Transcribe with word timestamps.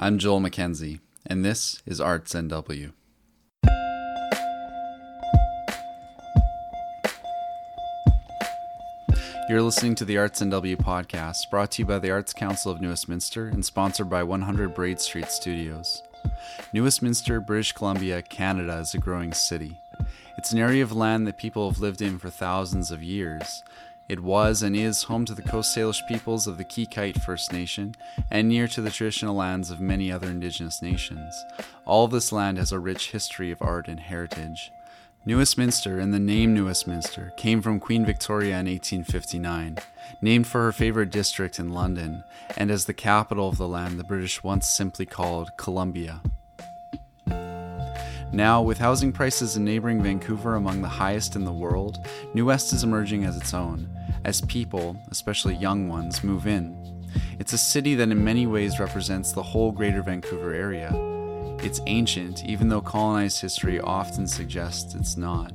I'm 0.00 0.18
Joel 0.18 0.40
MacKenzie, 0.40 1.00
and 1.26 1.44
this 1.44 1.82
is 1.84 2.00
Arts 2.00 2.32
NW. 2.32 2.92
You're 9.48 9.60
listening 9.60 9.96
to 9.96 10.04
the 10.04 10.16
Arts 10.16 10.40
NW 10.40 10.76
podcast, 10.76 11.50
brought 11.50 11.72
to 11.72 11.82
you 11.82 11.86
by 11.86 11.98
the 11.98 12.12
Arts 12.12 12.32
Council 12.32 12.70
of 12.70 12.80
New 12.80 12.90
Westminster 12.90 13.48
and 13.48 13.64
sponsored 13.64 14.08
by 14.08 14.22
100 14.22 14.72
Braid 14.72 15.00
Street 15.00 15.32
Studios. 15.32 16.04
New 16.72 16.84
Westminster, 16.84 17.40
British 17.40 17.72
Columbia, 17.72 18.22
Canada 18.22 18.78
is 18.78 18.94
a 18.94 18.98
growing 18.98 19.32
city. 19.32 19.80
It's 20.36 20.52
an 20.52 20.60
area 20.60 20.84
of 20.84 20.92
land 20.92 21.26
that 21.26 21.38
people 21.38 21.68
have 21.68 21.80
lived 21.80 22.02
in 22.02 22.20
for 22.20 22.30
thousands 22.30 22.92
of 22.92 23.02
years. 23.02 23.64
It 24.08 24.20
was 24.20 24.62
and 24.62 24.74
is 24.74 25.02
home 25.02 25.26
to 25.26 25.34
the 25.34 25.42
Coast 25.42 25.76
Salish 25.76 26.06
peoples 26.08 26.46
of 26.46 26.56
the 26.56 26.64
Qayqayt 26.64 27.22
First 27.22 27.52
Nation 27.52 27.94
and 28.30 28.48
near 28.48 28.66
to 28.68 28.80
the 28.80 28.90
traditional 28.90 29.36
lands 29.36 29.70
of 29.70 29.80
many 29.80 30.10
other 30.10 30.28
Indigenous 30.28 30.80
nations. 30.80 31.44
All 31.84 32.08
this 32.08 32.32
land 32.32 32.56
has 32.56 32.72
a 32.72 32.78
rich 32.78 33.10
history 33.10 33.50
of 33.50 33.60
art 33.60 33.86
and 33.86 34.00
heritage. 34.00 34.72
New 35.26 35.36
Westminster 35.36 35.98
and 35.98 36.14
the 36.14 36.18
name 36.18 36.54
New 36.54 36.66
Westminster 36.66 37.34
came 37.36 37.60
from 37.60 37.80
Queen 37.80 38.06
Victoria 38.06 38.58
in 38.58 38.66
1859, 38.66 39.76
named 40.22 40.46
for 40.46 40.62
her 40.62 40.72
favorite 40.72 41.10
district 41.10 41.58
in 41.58 41.68
London, 41.68 42.24
and 42.56 42.70
as 42.70 42.86
the 42.86 42.94
capital 42.94 43.50
of 43.50 43.58
the 43.58 43.68
land 43.68 43.98
the 43.98 44.04
British 44.04 44.42
once 44.42 44.66
simply 44.66 45.04
called 45.04 45.50
Columbia. 45.58 46.22
Now, 48.32 48.60
with 48.60 48.78
housing 48.78 49.12
prices 49.12 49.56
in 49.56 49.64
neighboring 49.64 50.02
Vancouver 50.02 50.56
among 50.56 50.82
the 50.82 50.88
highest 50.88 51.34
in 51.34 51.44
the 51.44 51.52
world, 51.52 52.06
New 52.34 52.44
West 52.44 52.72
is 52.74 52.84
emerging 52.84 53.24
as 53.24 53.36
its 53.36 53.54
own, 53.54 53.88
as 54.24 54.42
people, 54.42 55.00
especially 55.10 55.54
young 55.54 55.88
ones, 55.88 56.22
move 56.22 56.46
in. 56.46 56.76
It's 57.38 57.54
a 57.54 57.58
city 57.58 57.94
that 57.94 58.10
in 58.10 58.22
many 58.22 58.46
ways 58.46 58.78
represents 58.78 59.32
the 59.32 59.42
whole 59.42 59.72
greater 59.72 60.02
Vancouver 60.02 60.52
area. 60.52 60.90
It's 61.60 61.80
ancient, 61.86 62.44
even 62.44 62.68
though 62.68 62.82
colonized 62.82 63.40
history 63.40 63.80
often 63.80 64.26
suggests 64.26 64.94
it's 64.94 65.16
not. 65.16 65.52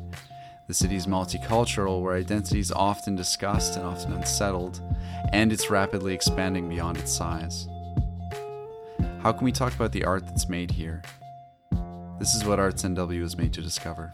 The 0.68 0.74
city 0.74 0.96
is 0.96 1.06
multicultural, 1.06 2.02
where 2.02 2.16
identity 2.16 2.60
is 2.60 2.72
often 2.72 3.16
discussed 3.16 3.76
and 3.76 3.86
often 3.86 4.14
unsettled, 4.14 4.82
and 5.32 5.54
it's 5.54 5.70
rapidly 5.70 6.14
expanding 6.14 6.68
beyond 6.68 6.98
its 6.98 7.12
size. 7.12 7.68
How 9.20 9.32
can 9.32 9.46
we 9.46 9.52
talk 9.52 9.76
about 9.76 9.92
the 9.92 10.06
art 10.06 10.26
that's 10.26 10.50
made 10.50 10.72
here? 10.72 11.04
This 12.24 12.36
is 12.36 12.46
what 12.46 12.58
Arts 12.58 12.84
NW 12.84 13.22
is 13.22 13.36
made 13.38 13.52
to 13.52 13.62
discover. 13.62 14.14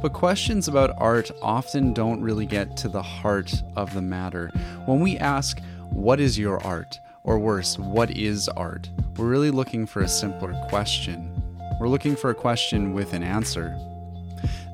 But 0.00 0.14
questions 0.14 0.68
about 0.68 0.96
art 0.96 1.30
often 1.42 1.92
don't 1.92 2.22
really 2.22 2.46
get 2.46 2.78
to 2.78 2.88
the 2.88 3.02
heart 3.02 3.62
of 3.76 3.92
the 3.92 4.00
matter. 4.00 4.48
When 4.86 5.00
we 5.00 5.18
ask, 5.18 5.60
What 5.90 6.18
is 6.18 6.38
your 6.38 6.64
art? 6.64 6.98
or 7.24 7.38
worse, 7.38 7.78
What 7.78 8.12
is 8.12 8.48
art? 8.48 8.88
we're 9.18 9.28
really 9.28 9.50
looking 9.50 9.84
for 9.84 10.00
a 10.00 10.08
simpler 10.08 10.58
question. 10.70 11.30
We're 11.78 11.88
looking 11.88 12.16
for 12.16 12.30
a 12.30 12.34
question 12.34 12.94
with 12.94 13.12
an 13.12 13.22
answer. 13.22 13.78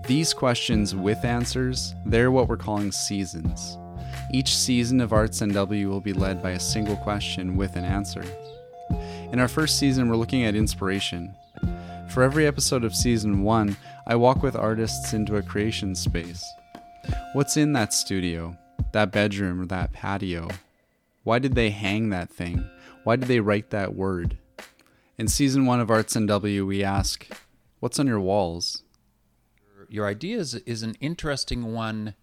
These 0.06 0.34
questions 0.34 0.94
with 0.94 1.24
answers, 1.24 1.96
they're 2.06 2.30
what 2.30 2.48
we're 2.48 2.56
calling 2.56 2.92
seasons. 2.92 3.76
Each 4.32 4.56
season 4.56 5.00
of 5.00 5.12
Arts 5.12 5.40
NW 5.40 5.88
will 5.88 6.00
be 6.00 6.12
led 6.12 6.40
by 6.40 6.50
a 6.50 6.60
single 6.60 6.96
question 6.96 7.56
with 7.56 7.74
an 7.74 7.84
answer. 7.84 8.22
In 9.32 9.40
our 9.40 9.48
first 9.48 9.80
season, 9.80 10.08
we're 10.08 10.14
looking 10.14 10.44
at 10.44 10.54
inspiration. 10.54 11.34
For 12.14 12.22
every 12.22 12.46
episode 12.46 12.84
of 12.84 12.94
season 12.94 13.42
one, 13.42 13.76
I 14.06 14.14
walk 14.14 14.40
with 14.40 14.54
artists 14.54 15.14
into 15.14 15.34
a 15.34 15.42
creation 15.42 15.96
space. 15.96 16.44
What's 17.32 17.56
in 17.56 17.72
that 17.72 17.92
studio, 17.92 18.56
that 18.92 19.10
bedroom, 19.10 19.60
or 19.60 19.66
that 19.66 19.92
patio? 19.92 20.46
Why 21.24 21.40
did 21.40 21.56
they 21.56 21.70
hang 21.70 22.10
that 22.10 22.30
thing? 22.30 22.70
Why 23.02 23.16
did 23.16 23.26
they 23.26 23.40
write 23.40 23.70
that 23.70 23.96
word? 23.96 24.38
In 25.18 25.26
season 25.26 25.66
one 25.66 25.80
of 25.80 25.90
Arts 25.90 26.14
NW, 26.14 26.64
we 26.64 26.84
ask, 26.84 27.26
What's 27.80 27.98
on 27.98 28.06
your 28.06 28.20
walls? 28.20 28.84
Your 29.88 30.06
idea 30.06 30.38
is, 30.38 30.54
is 30.54 30.84
an 30.84 30.94
interesting 31.00 31.72
one. 31.72 32.14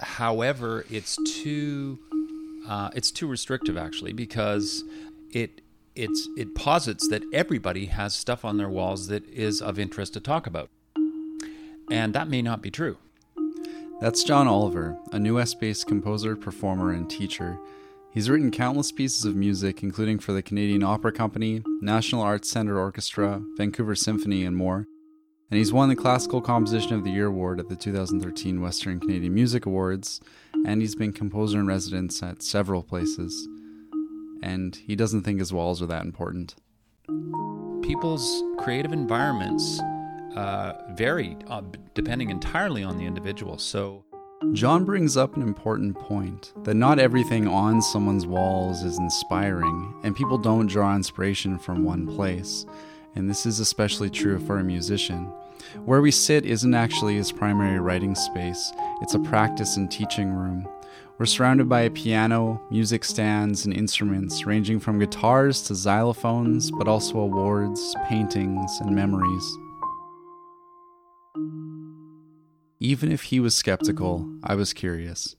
However, 0.00 0.84
it's 0.90 1.16
too 1.24 2.00
uh, 2.68 2.90
it's 2.92 3.12
too 3.12 3.28
restrictive 3.28 3.76
actually 3.76 4.14
because 4.14 4.82
it 5.30 5.60
it's 5.96 6.28
it 6.36 6.54
posits 6.54 7.08
that 7.08 7.22
everybody 7.32 7.86
has 7.86 8.14
stuff 8.14 8.44
on 8.44 8.58
their 8.58 8.68
walls 8.68 9.08
that 9.08 9.26
is 9.28 9.62
of 9.62 9.78
interest 9.78 10.14
to 10.14 10.20
talk 10.20 10.46
about. 10.46 10.70
And 11.90 12.14
that 12.14 12.28
may 12.28 12.42
not 12.42 12.62
be 12.62 12.70
true. 12.70 12.98
That's 14.00 14.24
John 14.24 14.46
Oliver, 14.46 14.98
a 15.12 15.18
New 15.18 15.36
West 15.36 15.58
based 15.58 15.86
composer, 15.86 16.36
performer, 16.36 16.92
and 16.92 17.08
teacher. 17.08 17.58
He's 18.12 18.30
written 18.30 18.50
countless 18.50 18.92
pieces 18.92 19.24
of 19.24 19.36
music, 19.36 19.82
including 19.82 20.18
for 20.18 20.32
the 20.32 20.42
Canadian 20.42 20.82
Opera 20.82 21.12
Company, 21.12 21.62
National 21.80 22.22
Arts 22.22 22.50
Centre 22.50 22.78
Orchestra, 22.78 23.42
Vancouver 23.56 23.94
Symphony, 23.94 24.44
and 24.44 24.56
more. 24.56 24.86
And 25.50 25.58
he's 25.58 25.72
won 25.72 25.88
the 25.88 25.96
Classical 25.96 26.40
Composition 26.40 26.94
of 26.94 27.04
the 27.04 27.10
Year 27.10 27.26
award 27.26 27.60
at 27.60 27.68
the 27.68 27.76
2013 27.76 28.60
Western 28.60 29.00
Canadian 29.00 29.34
Music 29.34 29.64
Awards, 29.64 30.20
and 30.66 30.80
he's 30.80 30.94
been 30.94 31.12
composer 31.12 31.60
in 31.60 31.66
residence 31.66 32.22
at 32.22 32.42
several 32.42 32.82
places 32.82 33.48
and 34.42 34.76
he 34.76 34.96
doesn't 34.96 35.22
think 35.22 35.38
his 35.38 35.52
walls 35.52 35.82
are 35.82 35.86
that 35.86 36.04
important. 36.04 36.54
People's 37.82 38.42
creative 38.58 38.92
environments 38.92 39.80
uh, 40.34 40.74
vary 40.90 41.36
uh, 41.48 41.62
depending 41.94 42.30
entirely 42.30 42.82
on 42.82 42.98
the 42.98 43.04
individual. 43.04 43.58
So, 43.58 44.04
John 44.52 44.84
brings 44.84 45.16
up 45.16 45.34
an 45.34 45.42
important 45.42 45.98
point 45.98 46.52
that 46.64 46.74
not 46.74 46.98
everything 46.98 47.48
on 47.48 47.80
someone's 47.80 48.26
walls 48.26 48.82
is 48.82 48.98
inspiring, 48.98 49.98
and 50.04 50.14
people 50.14 50.36
don't 50.36 50.66
draw 50.66 50.94
inspiration 50.94 51.58
from 51.58 51.84
one 51.84 52.06
place. 52.06 52.66
And 53.14 53.30
this 53.30 53.46
is 53.46 53.60
especially 53.60 54.10
true 54.10 54.38
for 54.38 54.58
a 54.58 54.64
musician. 54.64 55.32
Where 55.86 56.02
we 56.02 56.10
sit 56.10 56.44
isn't 56.44 56.74
actually 56.74 57.16
his 57.16 57.32
primary 57.32 57.80
writing 57.80 58.14
space, 58.14 58.72
it's 59.00 59.14
a 59.14 59.20
practice 59.20 59.78
and 59.78 59.90
teaching 59.90 60.30
room. 60.30 60.68
We're 61.18 61.24
surrounded 61.24 61.66
by 61.66 61.80
a 61.80 61.90
piano, 61.90 62.60
music 62.70 63.02
stands, 63.02 63.64
and 63.64 63.74
instruments 63.74 64.44
ranging 64.44 64.78
from 64.80 64.98
guitars 64.98 65.62
to 65.62 65.72
xylophones, 65.72 66.70
but 66.76 66.88
also 66.88 67.18
awards, 67.20 67.96
paintings, 68.04 68.70
and 68.80 68.94
memories. 68.94 69.56
Even 72.80 73.10
if 73.10 73.22
he 73.22 73.40
was 73.40 73.56
skeptical, 73.56 74.30
I 74.44 74.56
was 74.56 74.74
curious. 74.74 75.36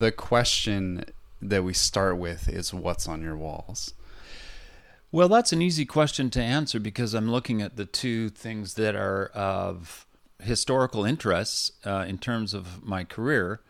The 0.00 0.10
question 0.10 1.04
that 1.40 1.62
we 1.62 1.72
start 1.72 2.18
with 2.18 2.48
is 2.48 2.74
what's 2.74 3.06
on 3.06 3.22
your 3.22 3.36
walls? 3.36 3.94
Well, 5.12 5.28
that's 5.28 5.52
an 5.52 5.62
easy 5.62 5.84
question 5.84 6.30
to 6.30 6.42
answer 6.42 6.80
because 6.80 7.14
I'm 7.14 7.30
looking 7.30 7.62
at 7.62 7.76
the 7.76 7.84
two 7.84 8.28
things 8.28 8.74
that 8.74 8.96
are 8.96 9.26
of 9.34 10.04
historical 10.42 11.04
interests 11.04 11.70
uh, 11.86 12.04
in 12.08 12.18
terms 12.18 12.54
of 12.54 12.82
my 12.82 13.04
career. 13.04 13.60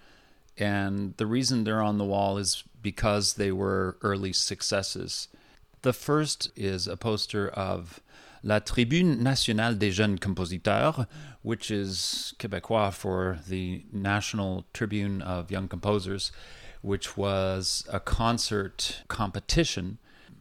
And 0.60 1.16
the 1.16 1.26
reason 1.26 1.64
they're 1.64 1.82
on 1.82 1.98
the 1.98 2.04
wall 2.04 2.36
is 2.36 2.62
because 2.82 3.34
they 3.34 3.50
were 3.50 3.96
early 4.02 4.32
successes. 4.32 5.28
The 5.82 5.94
first 5.94 6.50
is 6.54 6.86
a 6.86 6.96
poster 6.96 7.48
of 7.48 8.00
La 8.42 8.58
Tribune 8.58 9.22
Nationale 9.22 9.74
des 9.74 9.90
Jeunes 9.90 10.20
Compositeurs, 10.20 11.06
which 11.42 11.70
is 11.70 12.34
Quebecois 12.38 12.92
for 12.92 13.38
the 13.48 13.84
National 13.90 14.66
Tribune 14.74 15.22
of 15.22 15.50
Young 15.50 15.68
Composers, 15.68 16.30
which 16.82 17.16
was 17.16 17.86
a 17.90 18.00
concert 18.00 19.02
competition 19.08 19.98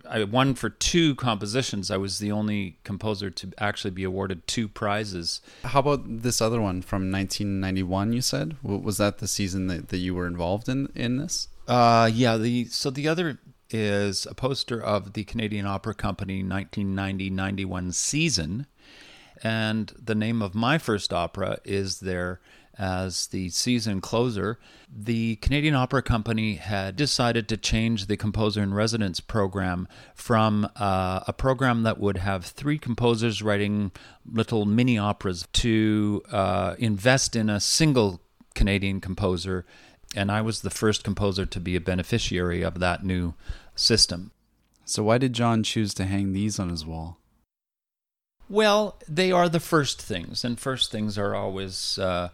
I 0.09 0.24
won 0.24 0.56
for 0.56 0.70
two 0.70 1.16
compositions. 1.16 1.92
I 1.92 1.97
was 1.97 2.20
the 2.20 2.31
only 2.31 2.78
composer 2.84 3.30
to 3.30 3.52
actually 3.58 3.92
be 3.92 4.03
awarded 4.03 4.47
two 4.47 4.68
prizes. 4.68 5.42
How 5.64 5.80
about 5.80 6.02
this 6.06 6.42
other 6.42 6.59
one 6.59 6.81
from 6.81 7.12
1991? 7.12 8.14
You 8.14 8.22
said 8.22 8.58
was 8.64 8.98
that 8.98 9.19
the 9.19 9.28
season 9.28 9.68
that, 9.68 9.90
that 9.90 9.98
you 9.98 10.16
were 10.16 10.28
involved 10.28 10.68
in 10.68 10.92
in 10.96 11.18
this? 11.18 11.48
Uh, 11.68 12.09
yeah. 12.12 12.38
The 12.38 12.66
so 12.66 12.90
the 12.90 13.08
other 13.08 13.40
is 13.69 14.25
a 14.25 14.34
poster 14.34 14.81
of 14.81 15.14
the 15.14 15.24
Canadian 15.24 15.68
Opera 15.68 15.94
Company 15.94 16.44
1990-91 16.44 17.94
season, 17.94 18.66
and 19.44 19.94
the 20.01 20.16
name 20.16 20.42
of 20.42 20.56
my 20.56 20.80
first 20.80 21.13
opera 21.13 21.60
is 21.63 22.00
there 22.00 22.39
as 22.80 23.28
the 23.28 23.50
season 23.50 24.00
closer, 24.00 24.58
the 24.90 25.36
Canadian 25.38 25.76
Opera 25.76 26.02
Company 26.02 26.56
had 26.56 26.96
decided 26.96 27.50
to 27.50 27.58
change 27.58 28.08
the 28.08 28.16
composer 28.16 28.64
in 28.64 28.74
residence 28.74 29.20
program 29.20 29.88
from 30.16 30.70
uh, 30.78 31.20
a 31.28 31.34
program 31.34 31.84
that 31.84 32.00
would 32.00 32.18
have 32.18 32.46
three 32.46 32.80
composers 32.80 33.42
writing 33.42 33.92
little 34.26 34.66
mini 34.66 34.98
operas 34.98 35.46
to 35.52 36.24
uh, 36.31 36.76
invest 36.80 37.36
in 37.36 37.50
a 37.50 37.60
single 37.60 38.22
Canadian 38.56 39.02
composer. 39.02 39.66
And 40.16 40.31
I 40.31 40.42
was 40.42 40.62
the 40.62 40.70
first 40.70 41.04
composer 41.04 41.46
to 41.46 41.60
be 41.60 41.76
a 41.76 41.81
beneficiary 41.81 42.62
of 42.62 42.80
that 42.80 43.04
new 43.04 43.34
system. 43.76 44.31
So, 44.86 45.04
why 45.04 45.18
did 45.20 45.34
John 45.34 45.62
choose 45.64 45.94
to 45.96 46.06
hang 46.06 46.34
these 46.34 46.60
on 46.60 46.70
his 46.70 46.86
wall? 46.86 47.20
Well, 48.50 49.00
they 49.08 49.31
are 49.31 49.48
the 49.48 49.60
first 49.60 50.02
things, 50.02 50.44
and 50.44 50.60
first 50.60 50.92
things 50.92 51.18
are 51.18 51.36
always. 51.36 52.00
Uh, 52.00 52.30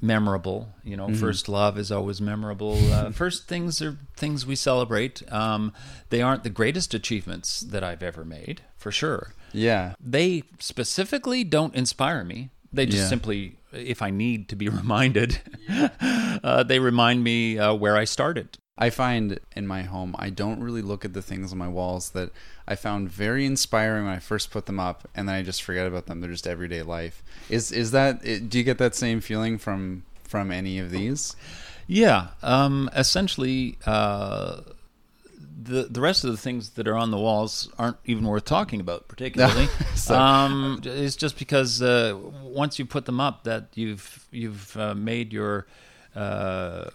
memorable. 0.00 0.68
You 0.84 0.96
know, 0.96 1.12
first 1.14 1.48
love 1.48 1.78
is 1.78 1.90
always 1.92 2.20
memorable. 2.20 2.78
Uh, 2.92 3.10
first 3.22 3.46
things 3.48 3.82
are 3.82 3.96
things 4.16 4.46
we 4.46 4.56
celebrate. 4.56 5.22
Um, 5.32 5.72
they 6.10 6.22
aren't 6.22 6.42
the 6.44 6.50
greatest 6.50 6.94
achievements 6.94 7.60
that 7.60 7.84
I've 7.84 8.02
ever 8.02 8.24
made, 8.24 8.62
for 8.76 8.90
sure. 8.90 9.32
Yeah. 9.52 9.94
They 10.00 10.44
specifically 10.58 11.44
don't 11.44 11.74
inspire 11.74 12.24
me. 12.24 12.50
They 12.72 12.86
just 12.86 12.98
Yeah. 13.02 13.08
simply, 13.08 13.56
if 13.72 14.00
I 14.00 14.10
need 14.10 14.48
to 14.50 14.56
be 14.56 14.68
reminded, 14.80 15.40
uh, 16.00 16.62
they 16.62 16.78
remind 16.78 17.22
me 17.24 17.58
uh, 17.58 17.74
where 17.74 17.96
I 17.96 18.04
started. 18.04 18.56
I 18.80 18.88
find 18.90 19.38
in 19.54 19.66
my 19.66 19.82
home, 19.82 20.16
I 20.18 20.30
don't 20.30 20.60
really 20.60 20.80
look 20.82 21.04
at 21.04 21.12
the 21.12 21.20
things 21.22 21.52
on 21.52 21.58
my 21.58 21.68
walls 21.68 22.10
that 22.10 22.30
I 22.66 22.74
found 22.76 23.10
very 23.10 23.44
inspiring 23.44 24.06
when 24.06 24.14
I 24.14 24.18
first 24.20 24.50
put 24.50 24.64
them 24.66 24.80
up, 24.80 25.06
and 25.14 25.28
then 25.28 25.36
I 25.36 25.42
just 25.42 25.62
forget 25.62 25.86
about 25.86 26.06
them. 26.06 26.20
They're 26.20 26.30
just 26.30 26.46
everyday 26.46 26.82
life. 26.82 27.22
Is 27.50 27.70
is 27.72 27.90
that? 27.90 28.22
Do 28.48 28.58
you 28.58 28.64
get 28.64 28.78
that 28.78 28.94
same 28.94 29.20
feeling 29.20 29.58
from 29.58 30.04
from 30.24 30.50
any 30.50 30.78
of 30.78 30.90
these? 30.90 31.36
Yeah, 31.86 32.28
um, 32.42 32.88
essentially, 32.96 33.76
uh, 33.84 34.60
the 35.62 35.82
the 35.90 36.00
rest 36.00 36.24
of 36.24 36.30
the 36.30 36.36
things 36.38 36.70
that 36.70 36.88
are 36.88 36.96
on 36.96 37.10
the 37.10 37.18
walls 37.18 37.68
aren't 37.78 37.96
even 38.06 38.24
worth 38.24 38.44
talking 38.44 38.80
about, 38.80 39.08
particularly. 39.08 39.68
So- 39.94 40.14
um, 40.18 40.80
it's 40.84 41.16
just 41.16 41.38
because 41.38 41.82
uh, 41.82 42.16
once 42.42 42.78
you 42.78 42.86
put 42.86 43.04
them 43.04 43.20
up, 43.20 43.44
that 43.44 43.68
you've 43.74 44.26
you've 44.30 44.74
uh, 44.76 44.94
made 44.94 45.32
your 45.32 45.66
uh, 46.14 46.90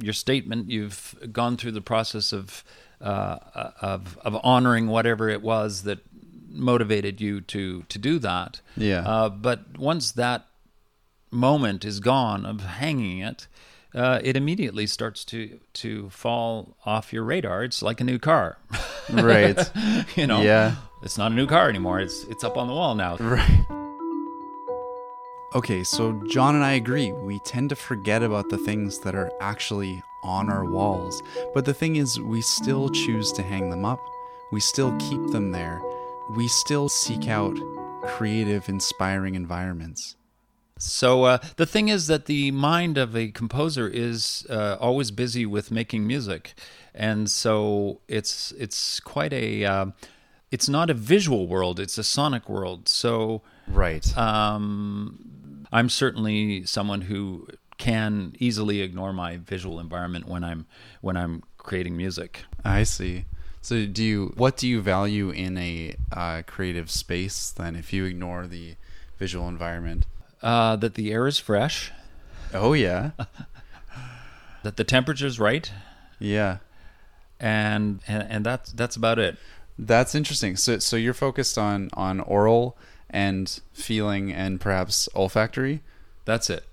your 0.00 0.12
statement. 0.12 0.70
You've 0.70 1.14
gone 1.32 1.56
through 1.56 1.72
the 1.72 1.80
process 1.80 2.32
of 2.32 2.64
uh, 3.00 3.38
of 3.80 4.18
of 4.24 4.36
honoring 4.42 4.86
whatever 4.88 5.28
it 5.28 5.42
was 5.42 5.82
that 5.82 5.98
motivated 6.48 7.20
you 7.20 7.40
to 7.42 7.82
to 7.88 7.98
do 7.98 8.18
that. 8.20 8.60
Yeah. 8.76 9.00
Uh, 9.06 9.28
but 9.28 9.78
once 9.78 10.12
that 10.12 10.46
moment 11.30 11.84
is 11.84 12.00
gone 12.00 12.46
of 12.46 12.60
hanging 12.60 13.18
it, 13.18 13.48
uh, 13.94 14.20
it 14.22 14.36
immediately 14.36 14.86
starts 14.86 15.24
to 15.26 15.58
to 15.74 16.08
fall 16.10 16.76
off 16.86 17.12
your 17.12 17.24
radar. 17.24 17.64
It's 17.64 17.82
like 17.82 18.00
a 18.00 18.04
new 18.04 18.18
car, 18.18 18.56
Right. 19.12 19.58
you 20.16 20.26
know. 20.26 20.42
Yeah. 20.42 20.76
It's 21.02 21.18
not 21.18 21.32
a 21.32 21.34
new 21.34 21.46
car 21.46 21.68
anymore. 21.68 22.00
It's 22.00 22.24
it's 22.30 22.44
up 22.44 22.56
on 22.56 22.66
the 22.68 22.72
wall 22.74 22.94
now. 22.94 23.16
Right. 23.18 23.83
Okay, 25.54 25.84
so 25.84 26.20
John 26.28 26.56
and 26.56 26.64
I 26.64 26.72
agree. 26.72 27.12
We 27.12 27.38
tend 27.40 27.70
to 27.70 27.76
forget 27.76 28.24
about 28.24 28.50
the 28.50 28.58
things 28.58 28.98
that 29.00 29.14
are 29.14 29.30
actually 29.40 30.02
on 30.24 30.50
our 30.50 30.64
walls. 30.64 31.22
But 31.54 31.64
the 31.64 31.72
thing 31.72 31.94
is, 31.94 32.18
we 32.18 32.42
still 32.42 32.88
choose 32.88 33.30
to 33.32 33.42
hang 33.42 33.70
them 33.70 33.84
up. 33.84 34.00
We 34.50 34.58
still 34.58 34.96
keep 34.98 35.30
them 35.30 35.52
there. 35.52 35.80
We 36.34 36.48
still 36.48 36.88
seek 36.88 37.28
out 37.28 37.56
creative, 38.02 38.68
inspiring 38.68 39.36
environments. 39.36 40.16
So 40.76 41.22
uh, 41.22 41.38
the 41.56 41.66
thing 41.66 41.88
is 41.88 42.08
that 42.08 42.26
the 42.26 42.50
mind 42.50 42.98
of 42.98 43.14
a 43.14 43.28
composer 43.28 43.86
is 43.88 44.44
uh, 44.50 44.76
always 44.80 45.12
busy 45.12 45.46
with 45.46 45.70
making 45.70 46.04
music, 46.04 46.54
and 46.92 47.30
so 47.30 48.00
it's 48.08 48.52
it's 48.58 48.98
quite 48.98 49.32
a 49.32 49.64
uh, 49.64 49.86
it's 50.50 50.68
not 50.68 50.90
a 50.90 50.94
visual 50.94 51.46
world; 51.46 51.78
it's 51.78 51.96
a 51.96 52.02
sonic 52.02 52.48
world. 52.48 52.88
So 52.88 53.42
Right. 53.68 54.04
um, 54.18 55.33
I'm 55.74 55.90
certainly 55.90 56.64
someone 56.64 57.02
who 57.02 57.48
can 57.76 58.36
easily 58.38 58.80
ignore 58.80 59.12
my 59.12 59.36
visual 59.36 59.80
environment 59.80 60.28
when 60.28 60.44
I'm 60.44 60.66
when 61.00 61.16
I'm 61.16 61.42
creating 61.58 61.96
music. 61.96 62.44
I 62.64 62.84
see. 62.84 63.24
So, 63.60 63.84
do 63.84 64.04
you 64.04 64.32
what 64.36 64.56
do 64.56 64.68
you 64.68 64.80
value 64.80 65.30
in 65.30 65.58
a 65.58 65.96
uh, 66.12 66.42
creative 66.46 66.90
space 66.90 67.50
then? 67.50 67.74
If 67.76 67.92
you 67.92 68.04
ignore 68.04 68.46
the 68.46 68.76
visual 69.18 69.48
environment. 69.48 70.06
Uh, 70.42 70.76
that 70.76 70.94
the 70.94 71.10
air 71.10 71.26
is 71.26 71.38
fresh, 71.38 71.90
Oh 72.54 72.72
yeah, 72.72 73.10
that 74.62 74.76
the 74.76 74.84
temperature's 74.84 75.40
right, 75.40 75.70
yeah. 76.20 76.58
and 77.40 78.00
and, 78.06 78.22
and 78.30 78.46
that's 78.46 78.70
that's 78.72 78.94
about 78.94 79.18
it. 79.18 79.36
That's 79.76 80.14
interesting. 80.14 80.56
So, 80.56 80.78
so 80.78 80.96
you're 80.96 81.14
focused 81.14 81.58
on 81.58 81.90
on 81.94 82.20
aural 82.20 82.76
and 83.14 83.60
feeling 83.72 84.32
and 84.32 84.60
perhaps 84.60 85.08
olfactory. 85.14 85.80
That's 86.24 86.50
it. 86.50 86.64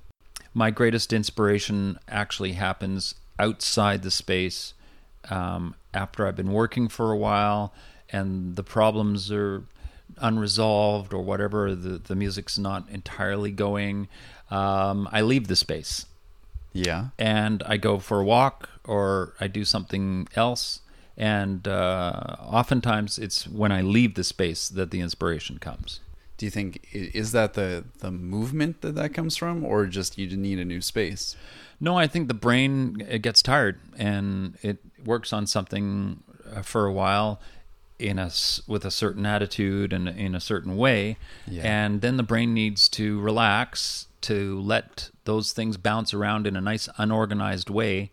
My 0.54 0.72
greatest 0.72 1.14
inspiration 1.14 2.00
actually 2.10 2.54
happens 2.54 3.14
outside 3.40 4.02
the 4.02 4.12
space 4.12 4.74
um, 5.30 5.76
after 5.94 6.26
I've 6.28 6.36
been 6.36 6.52
working 6.52 6.88
for 6.90 7.12
a 7.12 7.18
while 7.18 7.74
and 8.10 8.56
the 8.56 8.64
problems 8.64 9.32
are 9.32 9.64
unresolved 10.18 11.14
or 11.14 11.22
whatever, 11.22 11.76
the, 11.76 12.00
the 12.00 12.16
music's 12.16 12.58
not 12.58 12.90
entirely 12.90 13.52
going. 13.52 14.08
Um, 14.50 15.08
I 15.12 15.22
leave 15.22 15.48
the 15.48 15.56
space 15.56 16.06
Yeah. 16.74 17.10
and 17.20 17.62
I 17.64 17.78
go 17.78 18.00
for 18.00 18.20
a 18.20 18.24
walk 18.26 18.68
or 18.84 19.36
I 19.40 19.48
do 19.48 19.64
something 19.64 20.28
else. 20.36 20.82
And 21.16 21.68
uh, 21.68 22.36
oftentimes 22.42 23.20
it's 23.20 23.48
when 23.48 23.72
I 23.72 23.82
leave 23.82 24.16
the 24.16 24.24
space 24.24 24.68
that 24.70 24.90
the 24.92 25.02
inspiration 25.02 25.60
comes. 25.60 26.00
Do 26.42 26.46
you 26.48 26.50
think 26.50 26.88
is 26.92 27.34
that 27.34 27.54
the 27.54 27.84
the 28.00 28.10
movement 28.10 28.82
that 28.82 28.96
that 28.96 29.14
comes 29.14 29.38
from, 29.38 29.64
or 29.64 29.86
just 29.86 30.18
you 30.18 30.26
need 30.36 30.58
a 30.58 30.66
new 30.66 30.82
space? 30.82 31.36
No, 31.80 32.00
I 32.00 32.08
think 32.08 32.30
the 32.30 32.34
brain 32.34 33.06
it 33.08 33.20
gets 33.22 33.44
tired 33.44 33.80
and 33.96 34.58
it 34.64 34.80
works 35.06 35.32
on 35.34 35.46
something 35.46 36.24
uh, 36.52 36.64
for 36.64 36.88
a 36.88 36.92
while 36.92 37.40
in 38.00 38.18
a 38.18 38.32
with 38.68 38.86
a 38.86 38.90
certain 38.90 39.24
attitude 39.24 39.94
and 39.94 40.10
in 40.10 40.34
a 40.34 40.40
certain 40.40 40.78
way, 40.78 41.18
Yeah. 41.46 41.62
and 41.84 42.02
then 42.02 42.18
the 42.18 42.24
brain 42.24 42.56
needs 42.56 42.90
to 42.90 43.20
relax 43.20 44.08
to 44.22 44.60
let 44.62 45.12
those 45.26 45.54
things 45.54 45.78
bounce 45.78 46.12
around 46.12 46.48
in 46.48 46.56
a 46.56 46.62
nice 46.62 46.90
unorganized 46.98 47.70
way 47.70 48.10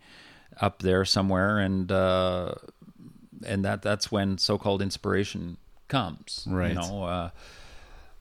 up 0.60 0.82
there 0.82 1.06
somewhere, 1.06 1.58
and 1.60 1.90
uh, 1.90 2.56
and 3.46 3.64
that 3.64 3.80
that's 3.80 4.12
when 4.12 4.36
so-called 4.36 4.82
inspiration 4.82 5.56
comes. 5.88 6.44
Right. 6.46 6.68
You 6.68 6.74
know. 6.74 7.04
Uh, 7.04 7.30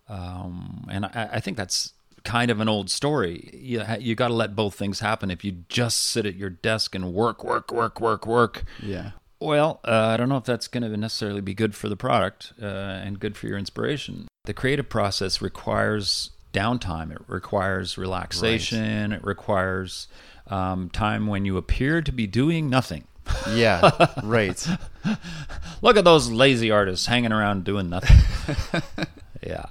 um, 0.09 0.87
and 0.89 1.05
I, 1.05 1.29
I 1.33 1.39
think 1.39 1.57
that's 1.57 1.93
kind 2.23 2.51
of 2.51 2.59
an 2.59 2.67
old 2.69 2.89
story. 2.89 3.49
You 3.53 3.83
you 3.99 4.15
got 4.15 4.27
to 4.29 4.33
let 4.33 4.55
both 4.55 4.75
things 4.75 4.99
happen. 4.99 5.31
If 5.31 5.43
you 5.43 5.63
just 5.69 5.97
sit 6.03 6.25
at 6.25 6.35
your 6.35 6.49
desk 6.49 6.95
and 6.95 7.13
work, 7.13 7.43
work, 7.43 7.71
work, 7.71 7.99
work, 8.01 8.25
work, 8.27 8.63
Yeah. 8.81 9.11
well, 9.39 9.79
uh, 9.85 10.07
I 10.07 10.17
don't 10.17 10.29
know 10.29 10.37
if 10.37 10.43
that's 10.45 10.67
going 10.67 10.83
to 10.83 10.97
necessarily 10.97 11.41
be 11.41 11.53
good 11.53 11.75
for 11.75 11.89
the 11.89 11.95
product 11.95 12.53
uh, 12.61 12.65
and 12.65 13.19
good 13.19 13.37
for 13.37 13.47
your 13.47 13.57
inspiration. 13.57 14.27
The 14.45 14.53
creative 14.53 14.89
process 14.89 15.41
requires 15.41 16.31
downtime. 16.53 17.11
It 17.11 17.21
requires 17.27 17.97
relaxation. 17.97 19.11
It 19.13 19.23
requires 19.23 20.07
um, 20.47 20.89
time 20.89 21.27
when 21.27 21.45
you 21.45 21.57
appear 21.57 22.01
to 22.01 22.11
be 22.11 22.25
doing 22.27 22.69
nothing. 22.69 23.03
Yeah. 23.49 23.91
right. 24.23 24.65
Look 25.81 25.97
at 25.97 26.05
those 26.05 26.29
lazy 26.31 26.71
artists 26.71 27.05
hanging 27.07 27.33
around 27.33 27.65
doing 27.65 27.89
nothing. 27.89 28.17
yeah. 29.45 29.65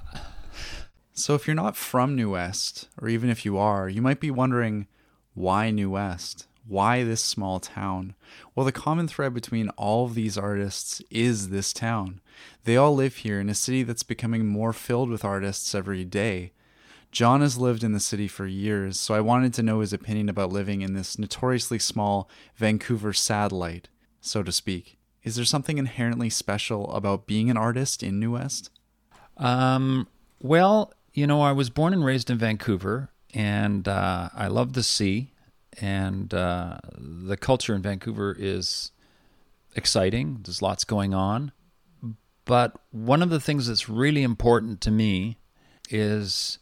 So 1.17 1.33
if 1.33 1.47
you're 1.47 1.55
not 1.55 1.75
from 1.75 2.15
New 2.15 2.33
West, 2.33 2.89
or 3.01 3.09
even 3.09 3.31
if 3.31 3.43
you 3.43 3.57
are, 3.57 3.89
you 3.89 4.03
might 4.03 4.19
be 4.19 4.29
wondering 4.29 4.85
why 5.33 5.71
New 5.71 5.89
West? 5.89 6.45
Why 6.67 7.03
this 7.03 7.23
small 7.23 7.59
town? 7.59 8.13
Well, 8.53 8.67
the 8.67 8.71
common 8.71 9.07
thread 9.07 9.33
between 9.33 9.69
all 9.69 10.05
of 10.05 10.13
these 10.13 10.37
artists 10.37 11.01
is 11.09 11.49
this 11.49 11.73
town. 11.73 12.21
They 12.65 12.77
all 12.77 12.93
live 12.93 13.15
here 13.15 13.39
in 13.39 13.49
a 13.49 13.55
city 13.55 13.81
that's 13.81 14.03
becoming 14.03 14.45
more 14.45 14.73
filled 14.73 15.09
with 15.09 15.25
artists 15.25 15.73
every 15.73 16.05
day. 16.05 16.51
John 17.11 17.41
has 17.41 17.57
lived 17.57 17.83
in 17.83 17.93
the 17.93 17.99
city 17.99 18.27
for 18.27 18.45
years, 18.45 18.99
so 18.99 19.15
I 19.15 19.19
wanted 19.21 19.55
to 19.55 19.63
know 19.63 19.79
his 19.79 19.93
opinion 19.93 20.29
about 20.29 20.51
living 20.53 20.81
in 20.81 20.93
this 20.93 21.17
notoriously 21.17 21.79
small 21.79 22.29
Vancouver 22.55 23.11
satellite, 23.11 23.89
so 24.21 24.43
to 24.43 24.51
speak. 24.51 24.99
Is 25.23 25.35
there 25.35 25.45
something 25.45 25.79
inherently 25.79 26.29
special 26.29 26.93
about 26.93 27.25
being 27.25 27.49
an 27.49 27.57
artist 27.57 28.03
in 28.03 28.19
New 28.19 28.33
West? 28.33 28.69
Um, 29.37 30.07
well, 30.39 30.93
you 31.17 31.25
know, 31.25 31.41
I 31.41 31.51
was 31.51 31.71
born 31.71 31.93
and 31.93 32.05
raised 32.05 32.29
in 32.29 32.37
Vancouver, 32.37 33.09
and 33.33 33.87
uh, 33.87 34.29
I 34.35 34.45
love 34.49 34.73
the 34.73 34.83
sea, 34.83 35.31
and 35.81 36.31
uh, 36.31 36.77
the 36.95 37.35
culture 37.35 37.73
in 37.73 37.81
Vancouver 37.81 38.35
is 38.37 38.91
exciting. 39.75 40.41
There's 40.43 40.61
lots 40.61 40.83
going 40.83 41.15
on. 41.15 41.53
But 42.45 42.77
one 42.91 43.23
of 43.23 43.31
the 43.31 43.39
things 43.39 43.65
that's 43.65 43.89
really 43.89 44.21
important 44.21 44.79
to 44.81 44.91
me 44.91 45.39
is 45.89 46.59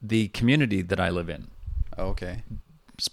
the 0.00 0.28
community 0.28 0.82
that 0.82 1.00
I 1.00 1.10
live 1.10 1.28
in 1.28 1.48
Okay. 1.98 2.44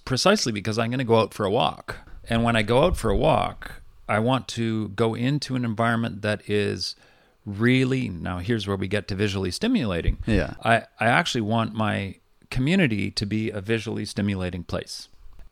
precisely 0.05 0.51
because 0.51 0.77
I'm 0.77 0.91
going 0.91 0.99
to 0.99 1.03
go 1.05 1.19
out 1.19 1.33
for 1.33 1.43
a 1.43 1.49
walk. 1.49 2.01
And 2.29 2.43
when 2.43 2.55
I 2.55 2.61
go 2.61 2.83
out 2.83 2.97
for 2.97 3.09
a 3.09 3.17
walk, 3.17 3.81
I 4.07 4.19
want 4.19 4.47
to 4.49 4.89
go 4.89 5.15
into 5.15 5.55
an 5.55 5.65
environment 5.65 6.21
that 6.21 6.47
is 6.47 6.95
really 7.45 8.09
now 8.09 8.39
here's 8.39 8.67
where 8.67 8.77
we 8.77 8.87
get 8.87 9.07
to 9.09 9.15
visually 9.15 9.51
stimulating. 9.51 10.17
Yeah. 10.25 10.55
I, 10.63 10.83
I 10.99 11.07
actually 11.07 11.41
want 11.41 11.73
my 11.73 12.15
community 12.49 13.11
to 13.11 13.25
be 13.25 13.49
a 13.49 13.61
visually 13.61 14.05
stimulating 14.05 14.63
place. 14.63 15.09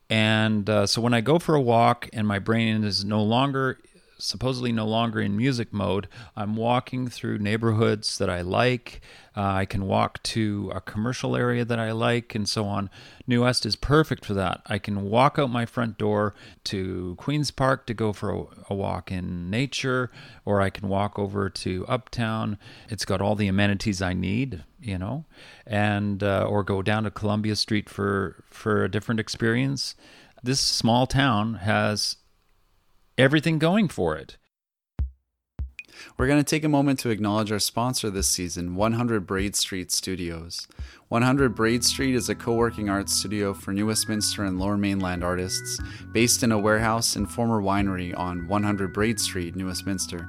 And 0.09 0.69
uh, 0.69 0.87
so 0.87 1.01
when 1.01 1.13
I 1.13 1.21
go 1.21 1.39
for 1.39 1.55
a 1.55 1.61
walk 1.61 2.09
and 2.11 2.27
my 2.27 2.37
brain 2.37 2.83
is 2.83 3.05
no 3.05 3.23
longer 3.23 3.79
supposedly 4.21 4.71
no 4.71 4.85
longer 4.85 5.19
in 5.19 5.35
music 5.35 5.73
mode, 5.73 6.07
I'm 6.35 6.55
walking 6.55 7.07
through 7.07 7.39
neighborhoods 7.39 8.17
that 8.17 8.29
I 8.29 8.41
like. 8.41 9.01
Uh, 9.35 9.41
I 9.41 9.65
can 9.65 9.87
walk 9.87 10.21
to 10.23 10.71
a 10.75 10.81
commercial 10.81 11.35
area 11.35 11.63
that 11.63 11.79
I 11.79 11.91
like, 11.91 12.35
and 12.35 12.47
so 12.47 12.65
on. 12.65 12.89
New 13.25 13.43
West 13.43 13.65
is 13.65 13.75
perfect 13.75 14.25
for 14.25 14.33
that. 14.33 14.61
I 14.65 14.77
can 14.77 15.03
walk 15.03 15.39
out 15.39 15.49
my 15.49 15.65
front 15.65 15.97
door 15.97 16.33
to 16.65 17.15
Queen's 17.17 17.49
Park 17.51 17.85
to 17.87 17.93
go 17.93 18.11
for 18.13 18.29
a, 18.33 18.43
a 18.69 18.75
walk 18.75 19.11
in 19.11 19.49
nature, 19.49 20.11
or 20.43 20.61
I 20.61 20.69
can 20.69 20.89
walk 20.89 21.17
over 21.17 21.49
to 21.49 21.85
Uptown. 21.87 22.57
It's 22.89 23.05
got 23.05 23.21
all 23.21 23.35
the 23.35 23.47
amenities 23.47 24.01
I 24.01 24.13
need, 24.13 24.63
you 24.81 24.97
know, 24.97 25.25
and 25.65 26.21
uh, 26.23 26.45
or 26.47 26.63
go 26.63 26.81
down 26.81 27.03
to 27.03 27.11
Columbia 27.11 27.55
Street 27.55 27.89
for 27.89 28.43
for 28.49 28.83
a 28.83 28.91
different 28.91 29.19
experience. 29.19 29.95
This 30.43 30.59
small 30.59 31.05
town 31.05 31.55
has 31.55 32.17
everything 33.17 33.59
going 33.59 33.87
for 33.87 34.15
it. 34.15 34.37
We're 36.17 36.27
going 36.27 36.43
to 36.43 36.49
take 36.49 36.63
a 36.63 36.69
moment 36.69 36.99
to 36.99 37.09
acknowledge 37.09 37.51
our 37.51 37.59
sponsor 37.59 38.09
this 38.09 38.27
season, 38.27 38.75
100 38.75 39.27
Braid 39.27 39.55
Street 39.55 39.91
Studios. 39.91 40.67
100 41.09 41.55
Braid 41.55 41.83
Street 41.83 42.15
is 42.15 42.29
a 42.29 42.35
co 42.35 42.53
working 42.53 42.89
arts 42.89 43.13
studio 43.13 43.53
for 43.53 43.71
New 43.71 43.87
Westminster 43.87 44.43
and 44.43 44.59
Lower 44.59 44.77
Mainland 44.77 45.23
artists, 45.23 45.79
based 46.11 46.43
in 46.43 46.51
a 46.51 46.59
warehouse 46.59 47.15
and 47.15 47.29
former 47.29 47.61
winery 47.61 48.17
on 48.17 48.47
100 48.47 48.93
Braid 48.93 49.19
Street, 49.19 49.55
New 49.55 49.67
Westminster. 49.67 50.27